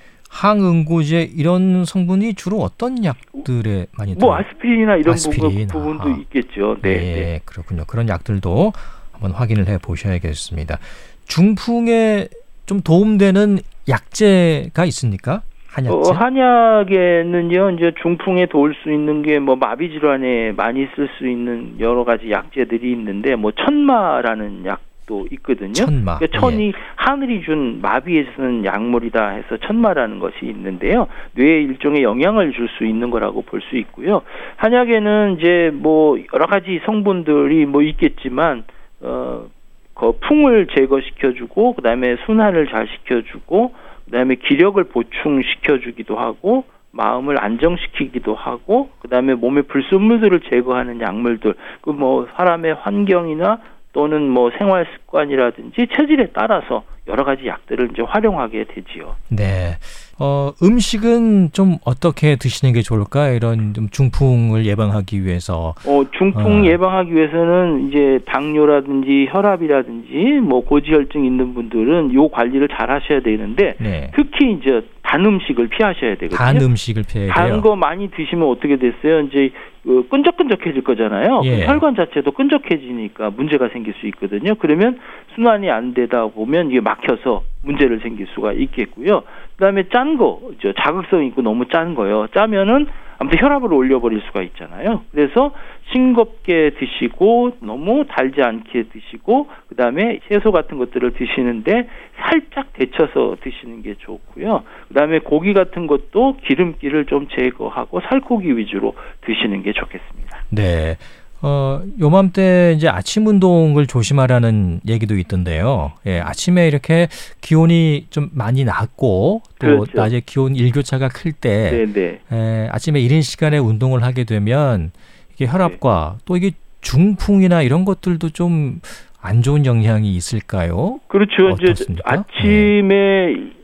[0.41, 4.45] 항응고제 이런 성분이 주로 어떤 약들에 많이 뭐 들어요?
[4.51, 6.11] 아스피린이나 이런 아스피린, 부분, 아하.
[6.21, 6.77] 있겠죠.
[6.83, 6.95] 네.
[6.97, 7.41] 네.
[7.47, 7.85] 그렇군요.
[7.87, 8.73] 그런 약들도
[9.13, 10.79] 한번 확인을 해 보셔야겠습니다.
[11.25, 12.29] 중풍에
[12.67, 15.41] 좀 도움되는 약제가 있습니까?
[15.69, 15.95] 한약제?
[16.11, 21.77] 어, 한약에는요, 이제 중풍에 도울 수 있는 게 뭐 마비 질환에 많이 쓸 수 있는
[21.81, 25.73] 여러 가지 약제들이 있는데 뭐 천마라는 약 도 있거든요.
[25.73, 26.19] 천마.
[26.19, 31.07] 그러니까 천이 하늘이 준 마비에 쓰는 약물이다 해서 천마라는 것이 있는데요.
[31.35, 34.23] 뇌에 일종의 영향을 줄 수 있는 거라고 볼 수 있고요.
[34.57, 38.65] 한약에는 이제 뭐 여러 가지 성분들이 뭐 있겠지만
[39.01, 39.47] 어,
[39.95, 43.75] 그 풍을 제거시켜주고 그다음에 순환을 잘 시켜주고
[44.07, 52.75] 그다음에 기력을 보충시켜주기도 하고 마음을 안정시키기도 하고 그다음에 몸의 불순물들을 제거하는 약물들 그 뭐 사람의
[52.75, 53.59] 환경이나
[53.97, 59.15] 또는 뭐 생활 습관이라든지 체질에 따라서 여러 가지 약들을 이제 활용하게 되지요.
[59.31, 59.79] 네.
[60.19, 63.29] 어, 음식은 좀 어떻게 드시는 게 좋을까?
[63.29, 65.75] 이런 좀 중풍을 예방하기 위해서.
[65.87, 66.67] 어, 중풍 어.
[66.67, 74.11] 예방하기 위해서는 이제 당뇨라든지 혈압이라든지 뭐 고지혈증 있는 분들은 요 관리를 잘 하셔야 되는데 네.
[74.15, 74.83] 특히 이제
[75.17, 76.37] 단 음식을 피하셔야 되거든요.
[76.37, 77.53] 단 음식을 피해야 돼요.
[77.53, 79.21] 단 거 많이 드시면 어떻게 됐어요?
[79.21, 79.51] 이제
[79.83, 81.41] 그 끈적끈적해질 거잖아요.
[81.45, 81.65] 예.
[81.67, 84.55] 혈관 자체도 끈적해지니까 문제가 생길 수 있거든요.
[84.57, 84.99] 그러면
[85.35, 89.23] 순환이 안 되다 보면 이게 막혀서 문제를 생길 수가 있겠고요.
[89.57, 92.27] 그다음에 짠 거, 저 자극성 있고 너무 짠 거요.
[92.35, 92.87] 짜면은
[93.19, 95.03] 아무튼 혈압을 올려버릴 수가 있잖아요.
[95.11, 95.53] 그래서
[95.93, 103.95] 싱겁게 드시고 너무 달지 않게 드시고 그다음에 채소 같은 것들을 드시는데 살짝 데쳐서 드시는 게
[103.99, 104.65] 좋고요.
[104.89, 110.45] 그다음에 고기 같은 것도 기름기를 좀 제거하고 살코기 위주로 드시는 게 좋겠습니다.
[110.51, 110.97] 네.
[111.43, 115.93] 어, 요맘때 이제 아침 운동을 조심하라는 얘기도 있던데요.
[116.07, 117.09] 예, 아침에 이렇게
[117.41, 119.93] 기온이 좀 많이 낮고 또 그렇죠.
[119.95, 122.21] 낮에 기온 일교차가 클때 네, 네.
[122.33, 124.91] 에, 아침에 이른 시간에 운동을 하게 되면
[125.35, 128.81] 이게 혈압과 또 이게 중풍이나 이런 것들도 좀
[129.27, 131.01] 안 좋은 영향이 있을까요?
[131.09, 131.49] 그렇죠.
[131.51, 132.03] 이제 어떻습니까?
[132.13, 133.56] 아침에 온,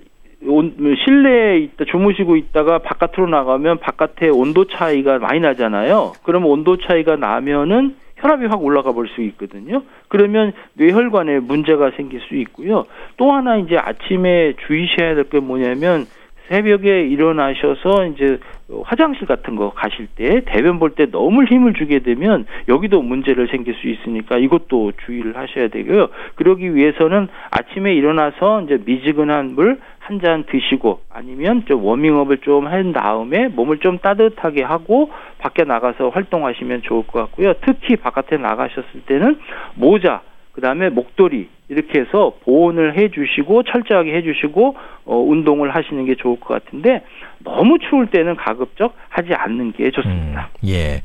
[1.04, 6.12] 실내에 있다 주무시고 있다가 바깥으로 나가면 바깥에 온도 차이가 많이 나잖아요.
[6.24, 9.82] 그러면 온도 차이가 나면은 혈압이 확 올라가 볼 수 있거든요.
[10.08, 12.84] 그러면 뇌혈관에 문제가 생길 수 있고요.
[13.16, 16.06] 또 하나 이제 아침에 주의셔야 될 게 뭐냐면
[16.52, 18.38] 새벽에 일어나셔서 이제
[18.84, 23.74] 화장실 같은 거 가실 때 대변 볼 때 너무 힘을 주게 되면 여기도 문제를 생길
[23.74, 26.08] 수 있으니까 이것도 주의를 하셔야 되고요.
[26.34, 32.92] 그러기 위해서는 아침에 일어나서 이제 미지근한 물 한 잔 드시고 아니면 좀 워밍업을 좀 한
[32.92, 37.54] 다음에 몸을 좀 따뜻하게 하고 밖에 나가서 활동하시면 좋을 것 같고요.
[37.60, 39.38] 특히 바깥에 나가셨을 때는
[39.76, 40.20] 모자
[40.52, 47.02] 그다음에 목도리 이렇게 해서 보온을 해주시고 철저하게 해주시고 어, 운동을 하시는 게 좋을 것 같은데
[47.38, 50.50] 너무 추울 때는 가급적 하지 않는 게 좋습니다.
[50.62, 51.02] 음, 예.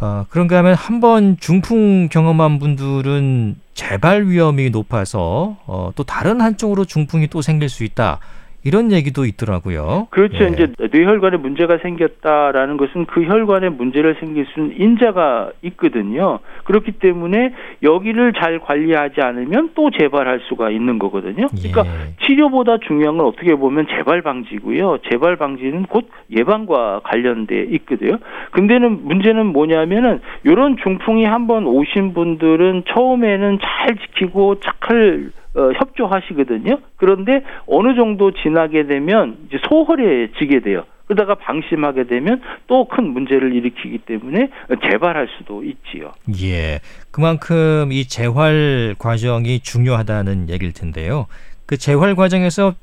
[0.00, 6.84] 어, 그런가 하면 한 번 중풍 경험한 분들은 재발 위험이 높아서 어, 또 다른 한쪽으로
[6.84, 8.20] 중풍이 또 생길 수 있다.
[8.66, 10.08] 이런 얘기도 있더라고요.
[10.10, 10.42] 그렇죠.
[10.42, 10.48] 예.
[10.48, 16.40] 이제 뇌혈관에 문제가 생겼다라는 것은 그 혈관에 문제를 생길 수 있는 인자가 있거든요.
[16.64, 21.46] 그렇기 때문에 여기를 잘 관리하지 않으면 또 재발할 수가 있는 거거든요.
[21.46, 22.26] 그러니까 예.
[22.26, 24.98] 치료보다 중요한 건 어떻게 보면 재발 방지고요.
[25.12, 28.18] 재발 방지는 곧 예방과 관련돼 있거든요.
[28.50, 36.78] 근데는 문제는 뭐냐면은 이런 중풍이 한번 오신 분들은 처음에는 잘 지키고 착할 어, 협조하시거든요.
[36.96, 40.84] 그런데 어느 정도 지나게 되면 이제 소홀해지게 돼요.
[41.06, 44.50] 그러다가 방심하게 되면 또 큰 문제를 일으키기 때문에
[44.90, 46.12] 재발할 수도 있지요.
[46.42, 46.80] 예.
[47.10, 51.26] 그만큼 이 재활 과정이 중요하다는 얘기일 텐데요.
[51.64, 52.74] 그 재활 과정에서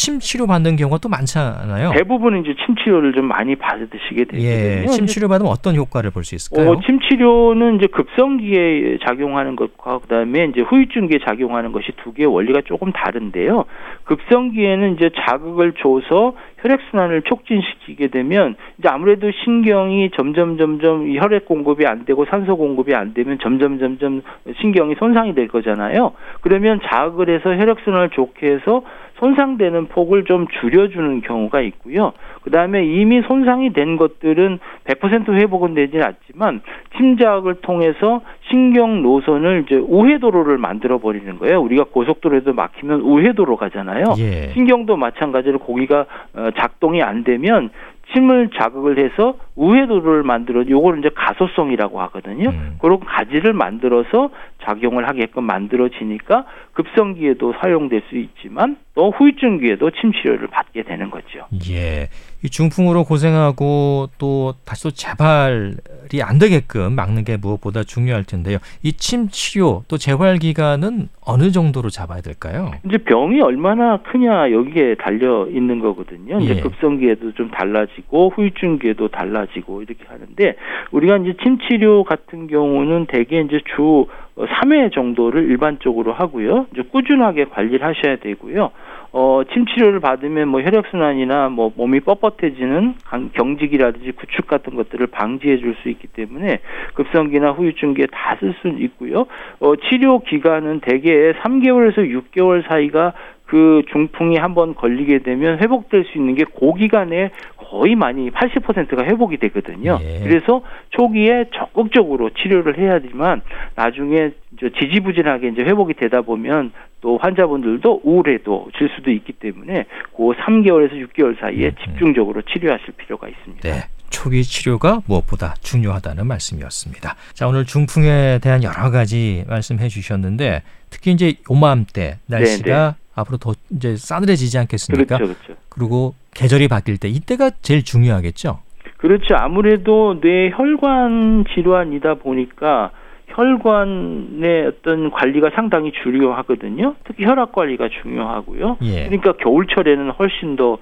[0.00, 1.90] 침 치료 받는 경우가 또 많잖아요.
[1.92, 4.42] 대부분 이제 침 치료를 좀 많이 받으시게 되거든요.
[4.48, 4.86] 예.
[4.86, 6.70] 침 치료 받으면 어떤 효과를 볼 수 있을까요?
[6.70, 12.62] 어, 침 치료는 이제 급성기에 작용하는 것과 그다음에 이제 후유증기에 작용하는 것이 두 개의 원리가
[12.64, 13.66] 조금 다른데요.
[14.04, 21.44] 급성기에는 이제 자극을 줘서 혈액 순환을 촉진시키게 되면 이제 아무래도 신경이 점점 점점 이 혈액
[21.44, 24.22] 공급이 안 되고 산소 공급이 안 되면 점점 점점
[24.60, 26.12] 신경이 손상이 될 거잖아요.
[26.40, 28.82] 그러면 자극을 해서 혈액 순환을 좋게 해서
[29.20, 32.12] 손상되는 폭을 좀 줄여주는 경우가 있고요.
[32.42, 36.62] 그 다음에 이미 손상이 된 것들은 100% 회복은 되진 않지만
[36.96, 41.60] 침자극을 통해서 신경 노선을 이제 우회도로를 만들어 버리는 거예요.
[41.60, 44.04] 우리가 고속도로에도 막히면 우회도로 가잖아요.
[44.18, 44.48] 예.
[44.54, 47.70] 신경도 마찬가지로 고기가 어, 작동이 안 되면
[48.12, 52.50] 침을 자극을 해서 우회도를 만들어 요거를 이제 가소성이라고 하거든요.
[52.50, 52.76] 음.
[52.80, 54.30] 그런 가지를 만들어서
[54.62, 61.46] 작용을 하게끔 만들어지니까 급성기에도 사용될 수 있지만 또 후유증기에도 침 치료를 받게 되는 거죠.
[61.70, 62.08] 예.
[62.42, 68.58] 이 중풍으로 고생하고 또 다시 또 재발이 안 되게끔 막는 게 무엇보다 중요할 텐데요.
[68.82, 72.70] 이 침 치료 또 재활 기간은 어느 정도로 잡아야 될까요?
[72.84, 76.38] 이제 병이 얼마나 크냐 여기에 달려 있는 거거든요.
[76.40, 76.60] 이제 예.
[76.60, 80.54] 급성기에도 좀 달라지 고 후유증기에도 달라지고 이렇게 하는데
[80.92, 86.66] 우리가 이제 침 치료 같은 경우는 대개 이제 주 3회 정도를 일반적으로 하고요.
[86.72, 88.70] 이제 꾸준하게 관리를 하셔야 되고요.
[89.12, 95.58] 어, 침 치료를 받으면 뭐 혈액순환이나 뭐 몸이 뻣뻣해지는 강- 경직이라든지 구축 같은 것들을 방지해
[95.58, 96.60] 줄 수 있기 때문에
[96.94, 99.26] 급성기나 후유증기에 다 쓸 수 있고요.
[99.58, 101.98] 어, 치료 기간은 대개 3개월에서
[102.32, 103.12] 6개월 사이가
[103.50, 109.98] 그 중풍이 한번 걸리게 되면 회복될 수 있는 게그 기간에 거의 많이 80%가 회복이 되거든요.
[110.00, 110.20] 예.
[110.22, 113.42] 그래서 초기에 적극적으로 치료를 해야지만
[113.74, 114.30] 나중에
[114.78, 119.84] 지지부진하게 이제 회복이 되다 보면 또 환자분들도 우울해도 질 수도 있기 때문에
[120.16, 121.84] 그 3개월에서 6개월 사이에 음, 음.
[121.84, 123.68] 집중적으로 치료하실 필요가 있습니다.
[123.68, 123.82] 네.
[124.10, 127.16] 초기 치료가 무엇보다 중요하다는 말씀이었습니다.
[127.32, 133.96] 자, 오늘 중풍에 대한 여러 가지 말씀해 주셨는데 특히 이제 요맘때 날씨가 앞으로 더 이제
[133.96, 135.18] 싸늘해지지 않겠습니까?
[135.18, 135.60] 네, 그렇죠, 그렇죠.
[135.68, 138.60] 그리고 계절이 바뀔 때 이때가 제일 중요하겠죠.
[138.98, 139.34] 그렇죠.
[139.36, 142.90] 아무래도 뇌 혈관 질환이다 보니까
[143.28, 146.96] 혈관의 어떤 관리가 상당히 중요하거든요.
[147.04, 148.78] 특히 혈압 관리가 중요하고요.
[148.82, 149.04] 예.
[149.04, 150.78] 그러니까 겨울철에는 훨씬 더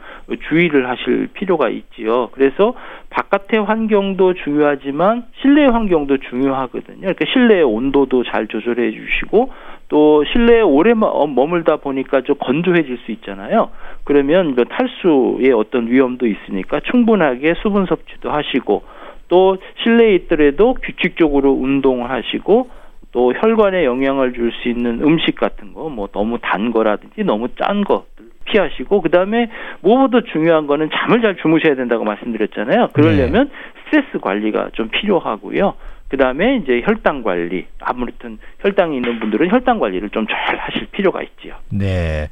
[0.49, 2.31] 주의를 하실 필요가 있지요.
[2.33, 2.75] 그래서
[3.11, 7.01] 바깥의 환경도 중요하지만 실내 환경도 중요하거든요.
[7.01, 9.53] 그러니까 실내의 온도도 잘 조절해 주시고
[9.89, 13.71] 또 실내에 오래 어, 머물다 보니까 좀 건조해질 수 있잖아요.
[14.05, 18.83] 그러면 탈수의 어떤 위험도 있으니까 충분하게 수분 섭취도 하시고
[19.29, 22.69] 또 실내에 있더라도 규칙적으로 운동을 하시고
[23.13, 27.83] 또 혈관에 영향을 줄 수 있는 음식 같은 거 뭐 너무 단 거라든지 너무 짠
[27.85, 28.05] 거
[28.45, 32.89] 피하시고 그다음에 무엇보다 중요한 거는 잠을 잘 주무셔야 된다고 말씀드렸잖아요.
[32.93, 33.51] 그러려면 네.
[33.85, 35.75] 스트레스 관리가 좀 필요하고요.
[36.09, 41.55] 그다음에 이제 혈당 관리 아무튼 혈당이 있는 분들은 혈당 관리를 좀 잘 하실 필요가 있지요.
[41.71, 42.29] 네.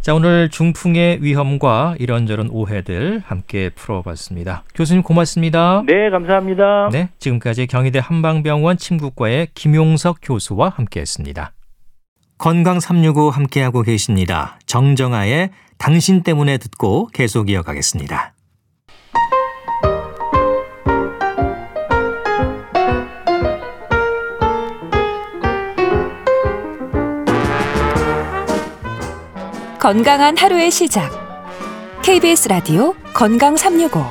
[0.00, 4.64] 자, 오늘 중풍의 위험과 이런저런 오해들 함께 풀어봤습니다.
[4.74, 5.82] 교수님 고맙습니다.
[5.86, 6.88] 네, 감사합니다.
[6.92, 11.52] 네, 지금까지 경희대 한방병원 침구과의 김용석 교수와 함께했습니다.
[12.38, 14.58] 건강 365 함께하고 계십니다.
[14.66, 18.32] 정정아의 당신 때문에 듣고 계속 이어가겠습니다.
[29.88, 31.10] 건강한 하루의 시작.
[32.02, 34.04] KBS 라디오 건강 365.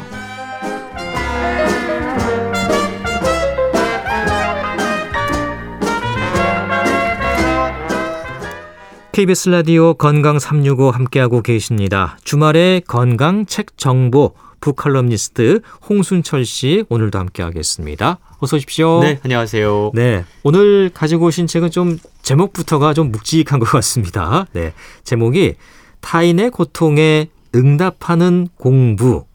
[9.11, 12.17] KBS 라디오 건강 365 함께하고 계십니다.
[12.23, 18.19] 주말에 건강 책 정보 북칼럼니스트 홍순철 씨 오늘도 함께하겠습니다.
[18.39, 18.99] 어서 오십시오.
[19.01, 19.91] 네, 안녕하세요.
[19.93, 24.45] 네, 오늘 가지고 오신 책은 좀 제목부터가 좀 묵직한 것 같습니다.
[24.53, 25.55] 네, 제목이
[26.01, 29.25] 타인의 고통에 응답하는 공부.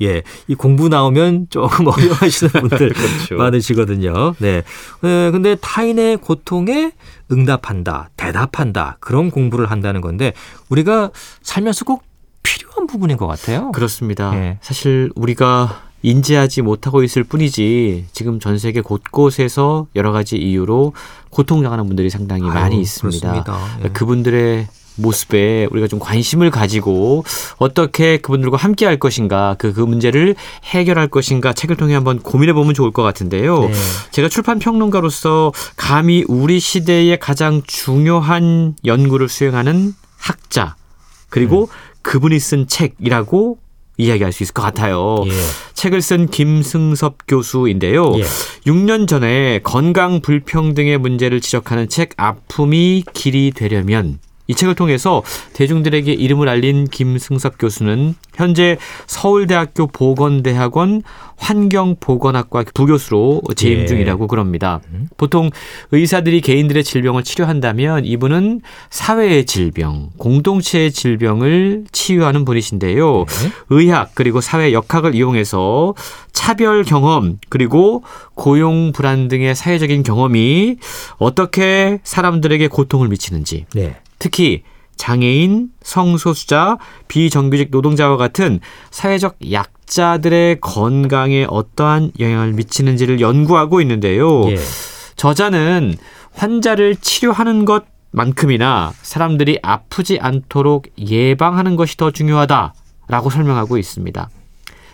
[0.00, 3.34] 예, 이 공부 나오면 조금 어려워하시는 분들 그렇죠.
[3.36, 4.34] 많으시거든요.
[4.38, 4.62] 네.
[5.02, 6.92] 네, 근데 타인의 고통에
[7.32, 10.32] 응답한다, 대답한다, 그런 공부를 한다는 건데,
[10.68, 11.10] 우리가
[11.42, 12.04] 살면서 꼭
[12.48, 13.70] 필요한 부분인 것 같아요.
[13.72, 14.30] 그렇습니다.
[14.30, 14.58] 네.
[14.62, 20.94] 사실 우리가 인지하지 못하고 있을 뿐이지 지금 전 세계 곳곳에서 여러 가지 이유로
[21.30, 23.42] 고통당하는 분들이 상당히 아유, 많이 있습니다.
[23.82, 23.88] 네.
[23.90, 27.24] 그분들의 모습에 우리가 좀 관심을 가지고
[27.58, 30.34] 어떻게 그분들과 함께 할 것인가 그, 그 문제를
[30.64, 33.60] 해결할 것인가 책을 통해 한번 고민해 보면 좋을 것 같은데요.
[33.60, 33.72] 네.
[34.10, 40.74] 제가 출판 평론가로서 감히 우리 시대의 가장 중요한 연구를 수행하는 학자
[41.30, 41.66] 그리고 음.
[42.08, 43.58] 그분이 쓴 책이라고
[43.98, 45.24] 이야기할 수 있을 것 같아요.
[45.26, 45.30] 예.
[45.74, 48.14] 책을 쓴 김승섭 교수인데요.
[48.16, 48.22] 예.
[48.64, 56.48] 6년 전에 건강 불평등의 문제를 지적하는 책 아픔이 길이 되려면 이 책을 통해서 대중들에게 이름을
[56.48, 61.02] 알린 김승섭 교수는 현재 서울대학교 보건대학원
[61.36, 63.86] 환경보건학과 부교수로 재임 예.
[63.86, 64.80] 중이라고 그럽니다.
[64.92, 65.08] 음.
[65.18, 65.50] 보통
[65.92, 73.24] 의사들이 개인들의 질병을 치료한다면 이분은 사회의 질병, 공동체의 질병을 치유하는 분이신데요.
[73.26, 73.52] 네.
[73.68, 75.94] 의학 그리고 사회 역학을 이용해서
[76.32, 78.02] 차별 경험 그리고
[78.34, 80.76] 고용 불안 등의 사회적인 경험이
[81.18, 83.96] 어떻게 사람들에게 고통을 미치는지 네.
[84.18, 84.62] 특히
[84.96, 86.76] 장애인, 성소수자,
[87.06, 94.50] 비정규직 노동자와 같은 사회적 약자들의 건강에 어떠한 영향을 미치는지를 연구하고 있는데요.
[94.50, 94.58] 예.
[95.16, 95.94] 저자는
[96.34, 104.28] 환자를 치료하는 것 만큼이나 사람들이 아프지 않도록 예방하는 것이 더 중요하다라고 설명하고 있습니다.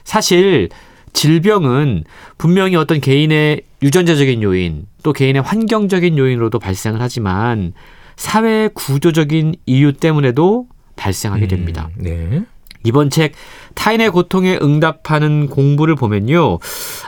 [0.05, 0.69] 사실
[1.13, 2.05] 질병은
[2.37, 7.73] 분명히 어떤 개인의 유전자적인 요인 또 개인의 환경적인 요인으로도 발생을 하지만
[8.16, 11.88] 사회 구조적인 이유 때문에도 발생하게 됩니다.
[11.98, 12.42] 음, 네.
[12.87, 13.33] 이번 책
[13.74, 16.59] 타인의 고통에 응답하는 공부를 보면요.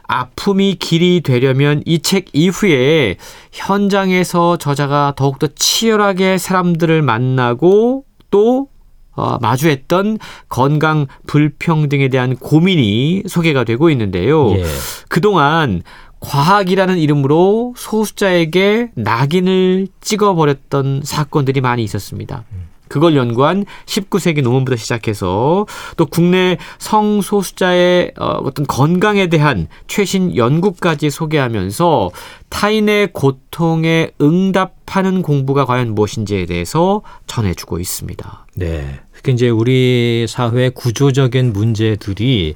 [0.09, 3.17] 아픔이 길이 되려면 이 책 이후에
[3.53, 8.69] 현장에서 저자가 더욱더 치열하게 사람들을 만나고 또
[9.13, 14.51] 어, 마주했던 건강 불평등에 대한 고민이 소개가 되고 있는데요.
[14.57, 14.65] 예.
[15.09, 15.83] 그동안
[16.21, 22.45] 과학이라는 이름으로 소수자에게 낙인을 찍어버렸던 사건들이 많이 있었습니다.
[22.89, 32.11] 그걸 연구한 19세기 논문부터 시작해서 또 국내 성소수자의 어, 어떤 건강에 대한 최신 연구까지 소개하면서
[32.49, 38.47] 타인의 고통에 응답하는 공부가 과연 무엇인지에 대해서 전해주고 있습니다.
[38.55, 39.01] 네.
[39.13, 42.55] 특히 이제 우리 사회 구조적인 문제들이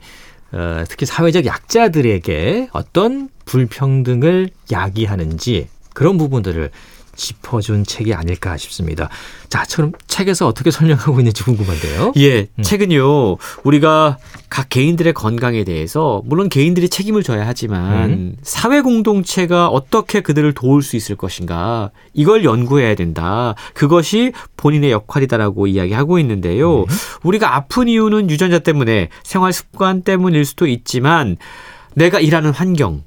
[0.53, 6.70] 어, 특히 사회적 약자들에게 어떤 불평등을 야기하는지 그런 부분들을
[7.16, 9.08] 짚어준 책이 아닐까 싶습니다.
[9.48, 12.12] 자, 그럼 책에서 어떻게 설명하고 있는지 궁금한데요.
[12.16, 12.62] 예, 음.
[12.62, 18.36] 책은요, 우리가 각 개인들의 건강에 대해서, 물론 개인들이 책임을 져야 하지만, 음.
[18.42, 23.56] 사회 공동체가 어떻게 그들을 도울 수 있을 것인가, 이걸 연구해야 된다.
[23.74, 26.82] 그것이 본인의 역할이다라고 이야기하고 있는데요.
[26.82, 26.86] 음.
[27.24, 31.36] 우리가 아픈 이유는 유전자 때문에, 생활 습관 때문일 수도 있지만,
[31.94, 33.02] 내가 일하는 환경,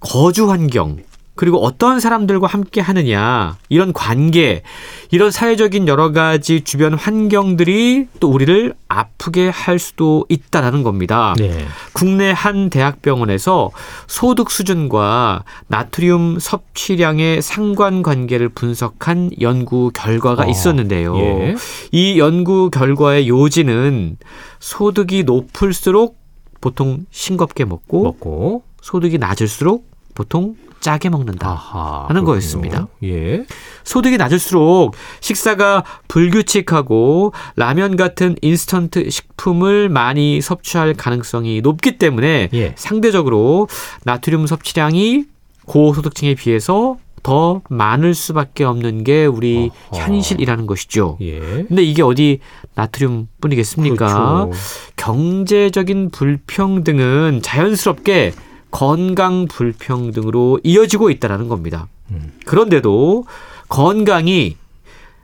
[0.00, 0.98] 거주 환경,
[1.40, 4.62] 그리고 어떤 사람들과 함께 하느냐, 이런 관계,
[5.10, 11.34] 이런 사회적인 여러 가지 주변 환경들이 또 우리를 아프게 할 수도 있다라는 겁니다.
[11.38, 11.64] 네.
[11.94, 13.70] 국내 한 대학병원에서
[14.06, 21.16] 소득 수준과 나트륨 섭취량의 상관 관계를 분석한 연구 결과가 어, 있었는데요.
[21.16, 21.54] 예.
[21.90, 24.18] 이 연구 결과의 요지는
[24.58, 26.18] 소득이 높을수록
[26.60, 32.24] 보통 싱겁게 먹고, 먹고 소득이 낮을수록 보통 짜게 먹는다 아하, 하는 그렇군요.
[32.26, 32.88] 거였습니다.
[33.04, 33.44] 예.
[33.84, 42.74] 소득이 낮을수록 식사가 불규칙하고 라면 같은 인스턴트 식품을 많이 섭취할 가능성이 높기 때문에 예.
[42.76, 43.68] 상대적으로
[44.04, 45.24] 나트륨 섭취량이
[45.66, 50.02] 고소득층에 비해서 더 많을 수밖에 없는 게 우리 어허.
[50.02, 51.18] 현실이라는 것이죠.
[51.20, 51.38] 예.
[51.40, 52.40] 근데 이게 어디
[52.74, 54.46] 나트륨 뿐이겠습니까?
[54.46, 54.50] 그렇죠.
[54.96, 58.32] 경제적인 불평등은 자연스럽게
[58.70, 61.88] 건강 불평등으로 이어지고 있다는 겁니다.
[62.10, 62.32] 음.
[62.44, 63.24] 그런데도
[63.68, 64.56] 건강이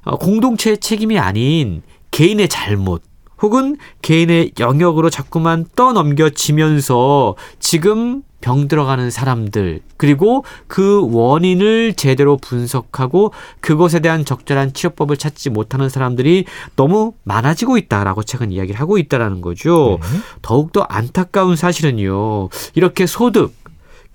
[0.04, 3.02] 어, 공동체의 책임이 아닌 개인의 잘못
[3.42, 14.01] 혹은 개인의 영역으로 자꾸만 떠넘겨지면서 지금 병 들어가는 사람들 그리고 그 원인을 제대로 분석하고 그것에
[14.01, 16.44] 대한 적절한 치료법을 찾지 못하는 사람들이
[16.77, 19.99] 너무 많아지고 있다라고 책은 이야기를 하고 있다라는 거죠.
[20.01, 20.18] 네.
[20.42, 22.49] 더욱더 안타까운 사실은요.
[22.75, 23.55] 이렇게 소득,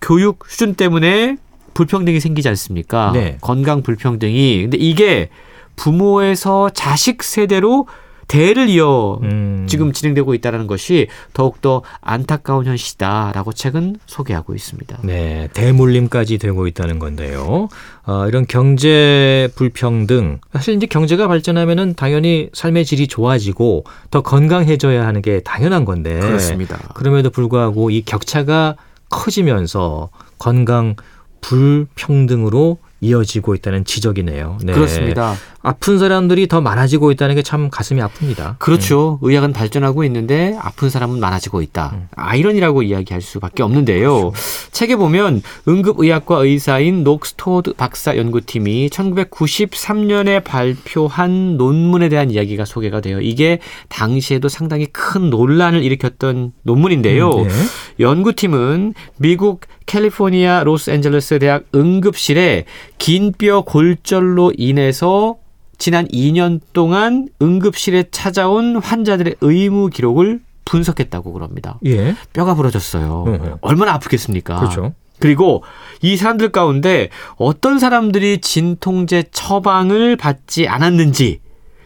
[0.01, 1.38] 교육 수준 때문에
[1.73, 3.12] 불평등이 생기지 않습니까?
[3.13, 3.38] 네.
[3.41, 4.62] 건강 불평등이.
[4.63, 5.29] 근데 이게
[5.75, 7.88] 부모에서 자식 세대로
[8.31, 9.65] 대를 이어 음.
[9.67, 14.99] 지금 진행되고 있다는 것이 더욱더 안타까운 현실이다라고 책은 소개하고 있습니다.
[15.03, 17.67] 네, 대물림까지 되고 있다는 건데요.
[18.05, 25.21] 어, 이런 경제 불평등 사실 이제 경제가 발전하면은 당연히 삶의 질이 좋아지고 더 건강해져야 하는
[25.21, 26.77] 게 당연한 건데 그렇습니다.
[26.93, 28.77] 그럼에도 불구하고 이 격차가
[29.09, 30.95] 커지면서 건강
[31.41, 34.59] 불평등으로 이어지고 있다는 지적이네요.
[34.63, 34.73] 네.
[34.73, 35.35] 그렇습니다.
[35.63, 38.57] 아픈 사람들이 더 많아지고 있다는 게 참 가슴이 아픕니다.
[38.59, 39.19] 그렇죠.
[39.21, 39.27] 음.
[39.27, 41.91] 의학은 발전하고 있는데 아픈 사람은 많아지고 있다.
[41.95, 42.07] 음.
[42.15, 44.29] 아이러니라고 이야기할 수밖에 없는데요.
[44.31, 44.33] 그렇죠.
[44.71, 53.19] 책에 보면 응급의학과 의사인 녹스토드 박사 연구팀이 1993년에 발표한 논문에 대한 이야기가 소개가 돼요.
[53.21, 53.59] 이게
[53.89, 57.29] 당시에도 상당히 큰 논란을 일으켰던 논문인데요.
[57.31, 57.53] 음, 네.
[57.99, 59.61] 연구팀은 미국
[59.95, 62.63] 캘리포니아 로스앤젤레스 대학 응급실에
[62.97, 65.36] 긴 뼈 골절로 인해서
[65.77, 71.77] 지난 2년 동안 응급실에 찾아온 환자들의 의무 기록을 분석했다고 그럽니다.
[71.86, 72.15] 예.
[72.32, 73.23] 뼈가 부러졌어요.
[73.27, 73.56] 음.
[73.60, 74.56] 얼마나 아프겠습니까?
[74.60, 74.93] 그렇죠.
[75.19, 75.62] 그리고
[76.01, 81.41] 이 사람들 가운데 어떤 사람들이 진통제 처방을 받지 않았는지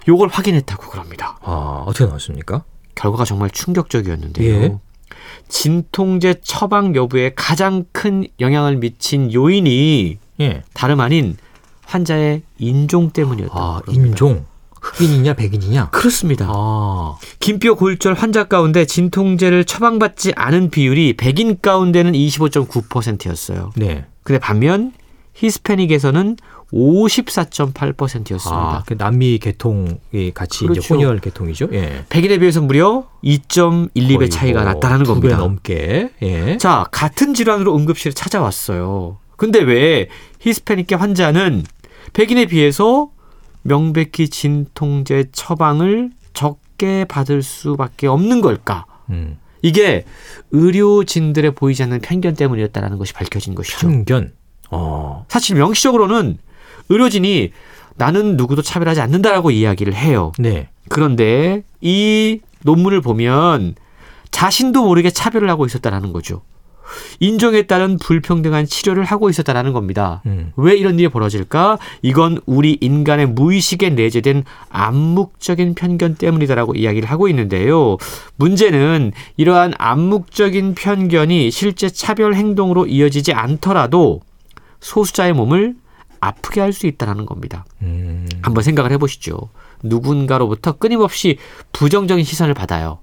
[0.08, 1.40] 요걸 확인했다고 그럽니다.
[1.42, 2.66] 아, 어떻게 나왔습니까?
[2.94, 4.54] 결과가 정말 충격적이었는데요.
[4.54, 4.78] 예.
[5.48, 10.64] 진통제 처방 여부에 가장 큰 영향을 미친 요인이 예.
[10.74, 11.38] 다름 아닌
[11.86, 13.54] 환자의 인종 때문이었다.
[13.56, 14.46] 아, 인종.
[14.82, 15.90] 흑인이냐 백인이냐?
[15.90, 16.48] 그렇습니다.
[16.50, 17.18] 아.
[17.40, 23.72] 김뼈 골절 환자 가운데 진통제를 처방받지 않은 비율이 백인 가운데는 25.9%였어요.
[23.76, 24.06] 네.
[24.24, 24.94] 근데 반면
[25.34, 26.38] 히스패닉에서는
[26.74, 28.52] 54.8%였습니다.
[28.52, 30.80] 아, 그 남미 계통이 같이 그렇죠.
[30.80, 31.70] 이제 혼혈 계통이죠.
[31.74, 32.06] 예.
[32.10, 35.38] 백인에 비해서 무려 2.12배 차이가 뭐 났다는 겁니다.
[35.38, 36.10] 넘게.
[36.22, 36.58] 예.
[36.58, 39.18] 자, 같은 질환으로 응급실에 찾아왔어요.
[39.38, 40.08] 근데 왜
[40.40, 41.64] 히스패닉계 환자는
[42.14, 43.10] 백인에 비해서
[43.62, 48.86] 명백히 진통제 처방을 적게 받을 수밖에 없는 걸까?
[49.10, 49.38] 음.
[49.62, 50.06] 이게
[50.52, 53.88] 의료진들의 보이지 않는 편견 때문이었다라는 것이 밝혀진 것이죠.
[53.88, 54.34] 편견.
[54.70, 55.26] 어.
[55.28, 56.38] 사실 명시적으로는
[56.90, 57.52] 의료진이
[57.96, 60.32] 나는 누구도 차별하지 않는다라고 이야기를 해요.
[60.38, 60.70] 네.
[60.90, 63.76] 그런데 이 논문을 보면
[64.32, 66.42] 자신도 모르게 차별을 하고 있었다라는 거죠.
[67.20, 70.22] 인종에 따른 불평등한 치료를 하고 있었다라는 겁니다.
[70.26, 70.52] 음.
[70.56, 71.80] 왜 이런 일이 벌어질까?
[72.02, 77.98] 이건 우리 인간의 무의식에 내재된 암묵적인 편견 때문이다라고 이야기를 하고 있는데요.
[78.36, 84.22] 문제는 이러한 암묵적인 편견이 실제 차별 행동으로 이어지지 않더라도
[84.80, 85.76] 소수자의 몸을
[86.28, 87.66] 아프게 할 수 있다는 겁니다.
[87.84, 88.28] 음.
[88.42, 89.50] 한번 생각을 해보시죠.
[89.84, 91.38] 누군가로부터 끊임없이
[91.72, 93.00] 부정적인 시선을 받아요.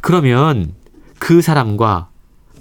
[0.00, 0.74] 그러면
[1.18, 2.08] 그 사람과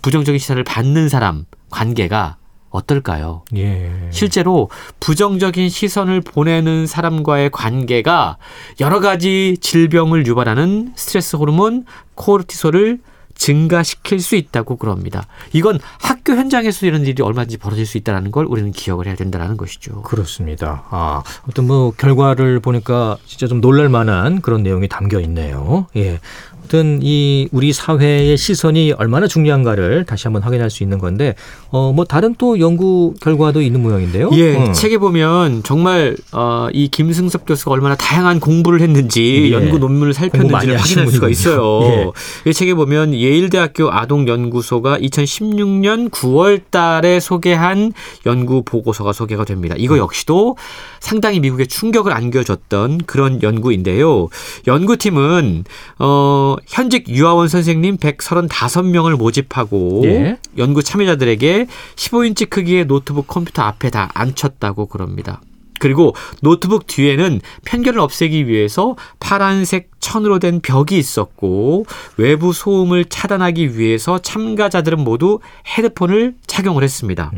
[0.02, 2.38] 부정적인 시선을 받는 사람 관계가
[2.70, 3.46] 어떨까요?
[3.56, 3.90] 예.
[4.12, 4.70] 실제로
[5.00, 8.38] 부정적인 시선을 보내는 사람과의 관계가
[8.82, 11.86] 여러 가지 질병을 유발하는 스트레스 호르몬
[12.16, 13.00] 코르티솔을
[13.36, 15.28] 증가시킬 수 있다고 그럽니다.
[15.54, 20.02] 이건 학교 현장에서 이런 일이 얼마든지 벌어질 수 있다는 걸 우리는 기억을 해야 된다는 것이죠.
[20.02, 20.84] 그렇습니다.
[20.90, 25.88] 아, 어떤 뭐 결과를 보니까 진짜 좀 놀랄 만한 그런 내용이 담겨 있네요.
[25.96, 26.20] 예.
[26.66, 31.36] 어떤 이 우리 사회의 시선이 얼마나 중요한가를 다시 한번 확인할 수 있는 건데
[31.72, 34.30] 어 뭐 다른 또 연구 결과도 있는 모양인데요.
[34.34, 34.72] 예, 어.
[34.74, 39.52] 책에 보면 정말 어, 이 김승섭 교수가 얼마나 다양한 공부를 했는지 예.
[39.52, 41.30] 연구 논문을 살폈는지를 확인할 수가 분이군요.
[41.30, 42.12] 있어요.
[42.46, 47.94] 이 책에 보면 예일대학교 아동연구소가 2016년 9월 달에 소개한
[48.26, 49.76] 연구 보고서가 소개가 됩니다.
[49.78, 50.58] 이거 역시도
[51.00, 54.28] 상당히 미국에 충격을 안겨줬던 그런 연구인데요.
[54.68, 55.64] 연구팀은
[56.00, 60.38] 어, 현직 유아원 선생님 135명을 모집하고 예.
[60.58, 65.42] 연구 참여자들에게 15인치 크기의 노트북 컴퓨터 앞에 다 앉혔다고 그럽니다.
[65.80, 71.86] 그리고 노트북 뒤에는 편견을 없애기 위해서 파란색 천으로 된 벽이 있었고
[72.18, 75.40] 외부 소음을 차단하기 위해서 참가자들은 모두
[75.78, 77.32] 헤드폰을 착용을 했습니다.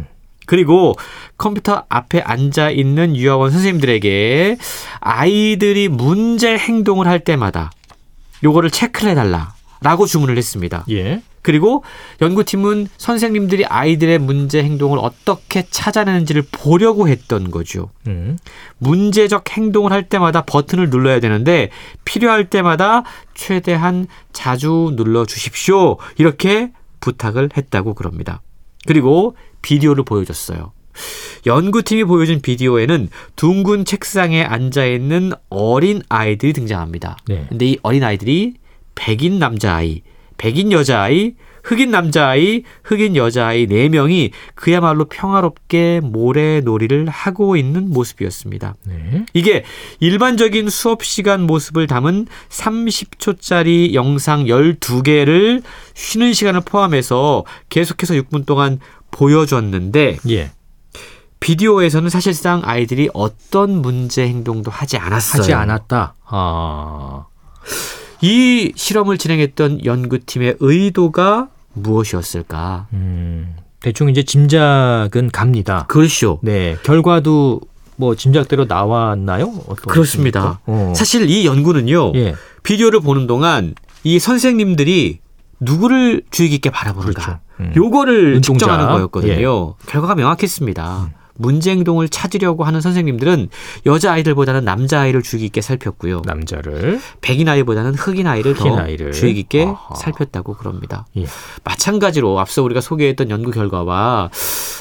[0.45, 0.93] 그리고
[1.37, 4.57] 컴퓨터 앞에 앉아 있는 유아원 선생님들에게
[5.01, 7.69] 아이들이 문제 행동을 할 때마다
[8.43, 10.85] 요거를 체크를 해달라라고 주문을 했습니다.
[10.89, 11.21] 예.
[11.41, 11.83] 그리고
[12.21, 17.89] 연구팀은 선생님들이 아이들의 문제 행동을 어떻게 찾아내는지를 보려고 했던 거죠.
[18.07, 18.37] 음.
[18.79, 21.69] 문제적 행동을 할 때마다 버튼을 눌러야 되는데
[22.03, 25.95] 필요할 때마다 최대한 자주 눌러 주십시오.
[26.17, 28.41] 이렇게 부탁을 했다고 그럽니다.
[28.85, 30.73] 그리고 비디오를 보여줬어요.
[31.45, 37.17] 연구팀이 보여준 비디오에는 둥근 책상에 앉아 있는 어린 아이들이 등장합니다.
[37.27, 37.45] 네.
[37.49, 38.53] 근데 이 어린 아이들이
[38.95, 40.01] 백인 남자아이,
[40.37, 41.33] 백인 여자아이,
[41.67, 48.75] 흑인 남자아이, 흑인 여자아이 네명이 그야말로 평화롭게 모래놀이를 하고 있는 모습이었습니다.
[48.85, 49.25] 네.
[49.33, 49.65] 이게
[49.99, 55.61] 일반적인 수업 시간 모습을 담은 30초짜리 영상 12개를
[55.93, 58.79] 쉬는 시간을 포함해서 계속해서 6분 동안
[59.11, 60.51] 보여줬는데 예.
[61.39, 65.41] 비디오에서는 사실상 아이들이 어떤 문제 행동도 하지 않았어요.
[65.41, 66.15] 하지 않았다.
[66.25, 67.25] 아.
[68.21, 72.87] 이 실험을 진행했던 연구팀의 의도가 무엇이었을까?
[72.93, 73.55] 음.
[73.81, 75.85] 대충 이제 짐작은 갑니다.
[75.87, 76.39] 그렇죠.
[76.41, 76.77] 네.
[76.83, 77.61] 결과도
[77.95, 79.53] 뭐 짐작대로 나왔나요?
[79.87, 80.59] 그렇습니다.
[80.65, 80.93] 어.
[80.95, 82.13] 사실 이 연구는요.
[82.15, 82.35] 예.
[82.63, 85.19] 비디오를 보는 동안 이 선생님들이
[85.59, 87.39] 누구를 주의 깊게 바라보는가 그렇죠.
[87.59, 87.73] 음.
[87.75, 88.41] 요거를.
[88.41, 89.75] 측정하는 거였거든요.
[89.85, 91.11] 결과가 명확했습니다.
[91.37, 93.49] 문제 행동을 찾으려고 하는 선생님들은
[93.85, 96.21] 여자 아이들보다는 남자 아이를 주의 깊게 살폈고요.
[96.25, 99.11] 남자를 백인 아이보다는 흑인 아이를 흑인 더 아이를.
[99.11, 99.95] 주의 깊게 아하.
[99.95, 101.05] 살폈다고 그럽니다.
[101.17, 101.25] 예.
[101.63, 104.29] 마찬가지로 앞서 우리가 소개했던 연구 결과와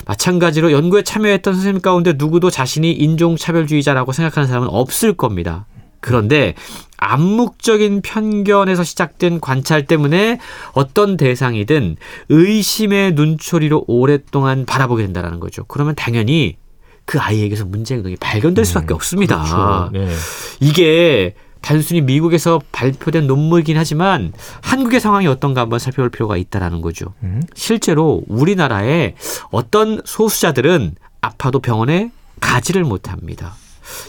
[0.07, 5.67] 마찬가지로 연구에 참여했던 선생님 가운데 누구도 자신이 인종차별주의자라고 생각하는 사람은 없을 겁니다.
[6.01, 6.55] 그런데
[6.99, 10.39] 암묵적인 편견에서 시작된 관찰 때문에
[10.73, 11.97] 어떤 대상이든
[12.29, 15.65] 의심의 눈초리로 오랫동안 바라보게 된다는 거죠.
[15.69, 16.57] 그러면 당연히
[17.05, 19.91] 그 아이에게서 문제 행동이 발견될 수밖에 없습니다.
[19.91, 19.91] 그렇죠.
[19.93, 20.15] 네.
[20.61, 24.33] 이게 단순히 미국에서 발표된 논문이긴 하지만
[24.63, 27.15] 한국의 상황이 어떤가 한번 살펴볼 필요가 있다라는 거죠.
[27.23, 27.43] 음.
[27.55, 29.15] 실제로 우리나라의
[29.51, 33.55] 어떤 소수자들은 아파도 병원에 가지를 못합니다.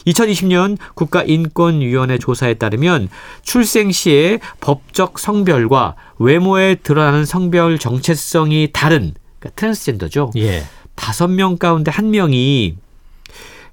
[0.06, 3.10] 2020년 국가인권위원회 조사에 따르면
[3.44, 10.32] 출생 시에 법적 성별과 외모에 드러나는 성별 정체성이 다른 그러니까 트랜스젠더죠.
[10.38, 10.64] 예.
[10.96, 12.78] 다섯 명 가운데 한 명이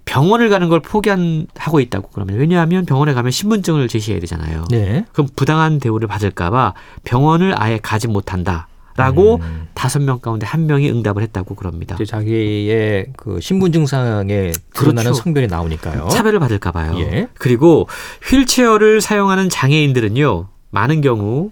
[0.05, 4.65] 병원을 가는 걸 포기하고 있다고 그러면 왜냐하면 병원에 가면 신분증을 제시해야 되잖아요.
[4.71, 5.05] 네.
[5.13, 6.75] 그럼 부당한 대우를 받을까봐
[7.05, 9.69] 병원을 아예 가지 못한다 라고 음.
[9.75, 11.97] 다섯 명 가운데 한 명이 응답을 했다고 그럽니다.
[12.07, 15.15] 자기의 그 신분 증상에 드러나는 그렇죠.
[15.15, 16.09] 성별이 나오니까요.
[16.09, 16.95] 차별을 받을까 봐요.
[16.99, 17.29] 예.
[17.39, 17.89] 그리고
[18.23, 21.51] 휠체어를 사용하는 장애인들은요 많은 경우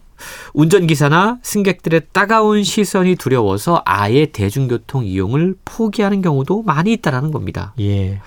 [0.55, 7.75] 운전기사나 승객들의 따가운 시선이 두려워서 아예 대중교통 이용을 포기하는 경우도 많이 있다라는 겁니다.
[7.81, 8.21] 예.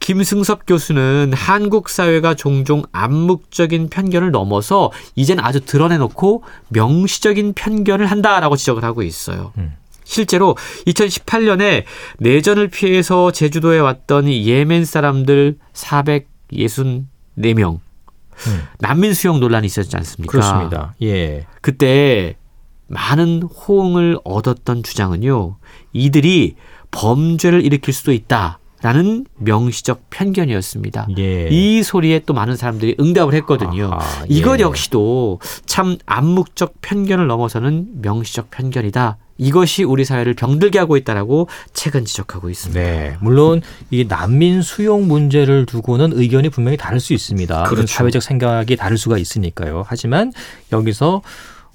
[0.00, 8.84] 김승섭 교수는 한국 사회가 종종 암묵적인 편견을 넘어서 이젠 아주 드러내놓고 명시적인 편견을 한다라고 지적을
[8.84, 9.52] 하고 있어요.
[9.58, 9.74] 음.
[10.04, 11.84] 실제로 2018년에
[12.18, 17.80] 내전을 피해서 제주도에 왔던 이 예멘 사람들 464명
[18.46, 18.62] 음.
[18.78, 20.30] 난민 수용 논란이 있었지 않습니까?
[20.30, 20.94] 그렇습니다.
[21.02, 21.46] 예.
[21.60, 22.36] 그때
[22.86, 25.56] 많은 호응을 얻었던 주장은요.
[25.92, 26.54] 이들이
[26.90, 28.60] 범죄를 일으킬 수도 있다.
[28.80, 31.08] 라는 명시적 편견이었습니다.
[31.18, 31.48] 예.
[31.50, 33.90] 이 소리에 또 많은 사람들이 응답을 했거든요.
[33.92, 34.62] 아하, 이것 예.
[34.62, 39.16] 역시도 참 암묵적 편견을 넘어서는 명시적 편견이다.
[39.38, 42.80] 이것이 우리 사회를 병들게 하고 있다라고 책은 지적하고 있습니다.
[42.80, 47.64] 네, 물론 이 난민 수용 문제를 두고는 의견이 분명히 다를 수 있습니다.
[47.64, 47.86] 그렇죠.
[47.86, 49.84] 사회적 생각이 다를 수가 있으니까요.
[49.86, 50.32] 하지만
[50.72, 51.22] 여기서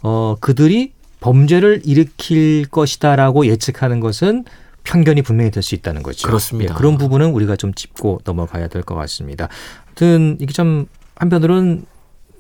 [0.02, 0.92] 어 그들이
[1.22, 4.44] 범죄를 일으킬 것이다라고 예측하는 것은
[4.84, 6.28] 편견이 분명히 될 수 있다는 거죠.
[6.28, 6.74] 그렇습니다.
[6.74, 9.48] 예, 그런 부분은 우리가 좀 짚고 넘어가야 될 것 같습니다.
[9.86, 11.86] 하여튼 이게 좀 한편으로는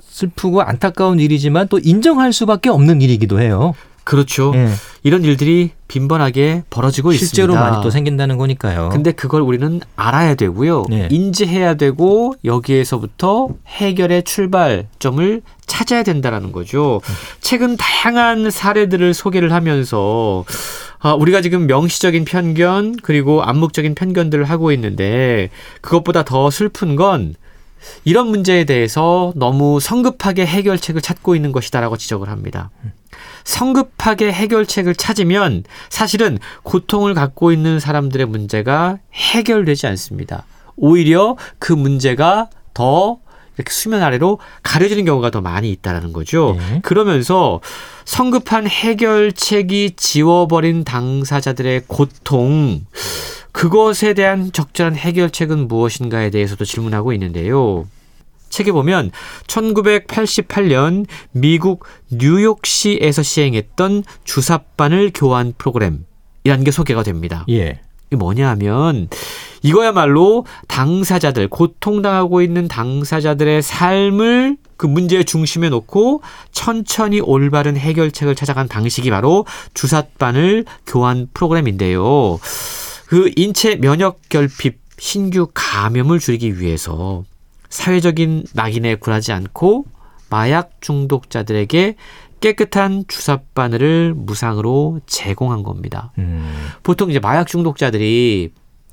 [0.02, 3.74] 슬프고 안타까운 일이지만 또 인정할 수밖에 없는 일이기도 해요.
[4.04, 4.52] 그렇죠.
[4.56, 4.68] 예,
[5.04, 7.70] 이런 일들이 빈번하게 벌어지고 실제로 있습니다.
[7.72, 8.90] 많이 또 생긴다는 거니까요.
[8.90, 10.84] 근데 그걸 우리는 알아야 되고요.
[10.90, 11.08] 네.
[11.10, 17.00] 인지해야 되고 여기에서부터 해결의 출발점을 찾아야 된다라는 거죠.
[17.40, 20.44] 최근 다양한 사례들을 소개를 하면서
[21.06, 25.50] 아, 우리가 지금 명시적인 편견 그리고 암묵적인 편견들을 하고 있는데
[25.82, 27.36] 그것보다 더 슬픈 건
[28.06, 32.72] 이런 문제에 대해서 너무 성급하게 해결책을 찾고 있는 것이다라고 지적을 합니다.
[33.44, 40.46] 성급하게 해결책을 찾으면 사실은 고통을 갖고 있는 사람들의 문제가 해결되지 않습니다.
[40.78, 43.18] 오히려 그 문제가 더
[43.58, 46.56] 이렇게 수면 아래로 가려지는 경우가 더 많이 있다라는 거죠.
[46.58, 46.80] 네.
[46.84, 47.62] 그러면서
[48.06, 52.82] 성급한 해결책이 지워버린 당사자들의 고통,
[53.52, 57.88] 그것에 대한 적절한 해결책은 무엇인가에 대해서도 질문하고 있는데요.
[58.50, 59.12] 책에 보면
[59.48, 67.46] 1988년 미국 뉴욕시에서 시행했던 주사바늘 교환 프로그램이라는 게 소개가 됩니다.
[67.50, 67.82] 예.
[68.14, 69.08] 이게 뭐냐 하면
[69.64, 79.10] 이거야말로 당사자들, 고통당하고 있는 당사자들의 삶을 그 문제의 중심에 놓고 천천히 올바른 해결책을 찾아간 방식이
[79.10, 82.40] 바로 주사바늘 교환 프로그램인데요.
[83.08, 87.24] 그 인체 면역 결핍, 신규 감염을 줄이기 위해서
[87.70, 89.86] 사회적인 낙인에 굴하지 않고
[90.30, 91.96] 마약 중독자들에게
[92.44, 96.12] 깨끗한 주사바늘을 무상으로 제공한 겁니다.
[96.18, 96.54] 음.
[96.84, 98.52] 보통 이제 마약 중독자들이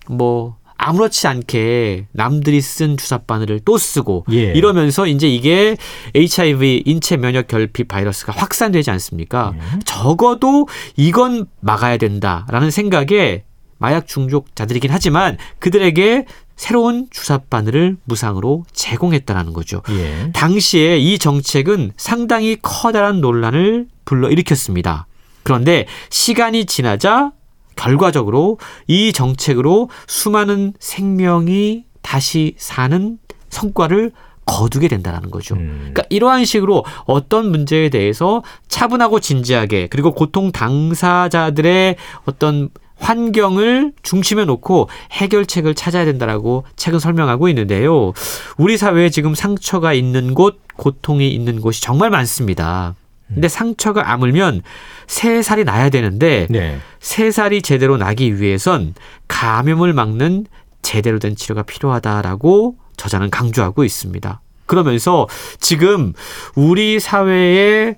[0.09, 4.53] 뭐 아무렇지 않게 남들이 쓴 주사바늘을 또 쓰고 예.
[4.53, 5.77] 이러면서 이제 이게
[6.15, 9.53] HIV 인체 면역 결핍 바이러스가 확산되지 않습니까?
[9.57, 9.79] 예.
[9.85, 13.43] 적어도 이건 막아야 된다라는 생각에
[13.79, 16.25] 마약 중독자들이긴 하지만 그들에게
[16.61, 19.81] 새로운 주사바늘을 무상으로 제공했다라는 거죠.
[19.89, 20.31] 예.
[20.33, 25.07] 당시에 이 정책은 상당히 커다란 논란을 불러일으켰습니다.
[25.43, 27.33] 그런데 시간이 지나자
[27.77, 33.17] 결과적으로 이 정책으로 수많은 생명이 다시 사는
[33.49, 34.13] 성과를
[34.45, 35.55] 거두게 된다는 거죠.
[35.55, 35.77] 음.
[35.79, 41.97] 그러니까 이러한 식으로 어떤 문제에 대해서 차분하고 진지하게 그리고 고통 당사자들의
[42.27, 42.69] 어떤
[43.01, 48.13] 환경을 중심에 놓고 해결책을 찾아야 된다라고 책은 설명하고 있는데요.
[48.57, 52.95] 우리 사회에 지금 상처가 있는 곳, 고통이 있는 곳이 정말 많습니다.
[53.27, 54.63] 근데 상처가 아물면
[55.07, 56.79] 세 살이 나야 되는데 네.
[56.99, 58.95] 세 살이 제대로 나기 위해선
[59.29, 60.47] 감염을 막는
[60.83, 64.41] 제대로 된 치료가 필요하다라고 저자는 강조하고 있습니다.
[64.67, 65.27] 그러면서
[65.59, 66.13] 지금
[66.55, 67.97] 우리 사회의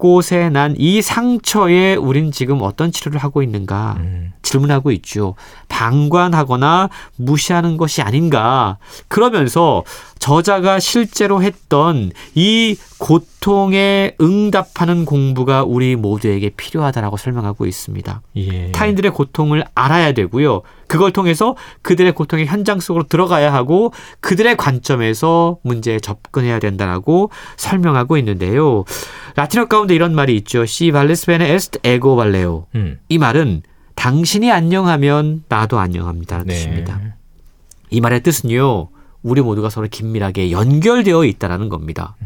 [0.00, 4.32] 곳곳에 난 이 상처에 우린 지금 어떤 치료를 하고 있는가 음.
[4.40, 5.34] 질문하고 있죠.
[5.68, 8.78] 방관하거나 무시하는 것이 아닌가.
[9.08, 9.84] 그러면서
[10.18, 18.22] 저자가 실제로 했던 이 고통에 응답하는 공부가 우리 모두에게 필요하다라고 설명하고 있습니다.
[18.36, 18.72] 예.
[18.72, 20.62] 타인들의 고통을 알아야 되고요.
[20.90, 28.84] 그걸 통해서 그들의 고통의 현장 속으로 들어가야 하고 그들의 관점에서 문제에 접근해야 된다라고 설명하고 있는데요.
[29.36, 30.62] 라틴어 가운데 이런 말이 있죠.
[30.62, 32.66] Si vales bene est ego valeo.
[32.74, 32.98] 음.
[33.08, 33.62] 이 말은
[33.94, 36.42] 당신이 안녕하면 나도 안녕합니다.
[36.44, 36.54] 네.
[36.54, 37.00] 뜻입니다.
[37.90, 38.88] 이 말의 뜻은요.
[39.22, 42.16] 우리 모두가 서로 긴밀하게 연결되어 있다라는 겁니다.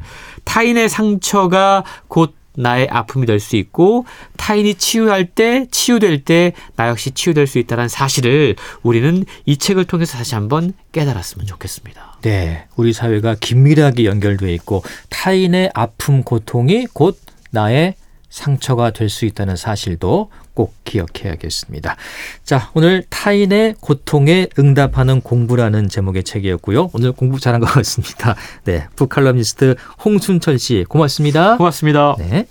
[0.45, 7.11] 타인의 상처가 곧 나의 아픔이 될 수 있고 타인이 치유할 때 치유될 때 나 역시
[7.11, 12.19] 치유될 수 있다는 사실을 우리는 이 책을 통해서 다시 한번 깨달았으면 좋겠습니다.
[12.23, 17.19] 네, 우리 사회가 긴밀하게 연결돼 있고 타인의 아픔, 고통이 곧
[17.51, 17.95] 나의
[18.35, 21.95] 상처가 될 수 있다는 사실도 꼭 기억해야겠습니다.
[22.43, 26.91] 자, 오늘 타인의 고통에 응답하는 공부라는 제목의 책이었고요.
[26.93, 28.35] 오늘 공부 잘한 것 같습니다.
[28.65, 31.57] 네, 북칼럼니스트 홍순철 씨 고맙습니다.
[31.59, 32.17] 고맙습니다.
[32.19, 32.47] 네.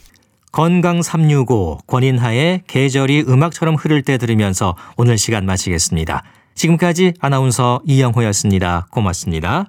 [0.53, 6.23] 건강 365 권인하의 계절이 음악처럼 흐를 때 들으면서 오늘 시간 마치겠습니다.
[6.55, 8.88] 지금까지 아나운서 이영호였습니다.
[8.91, 9.67] 고맙습니다.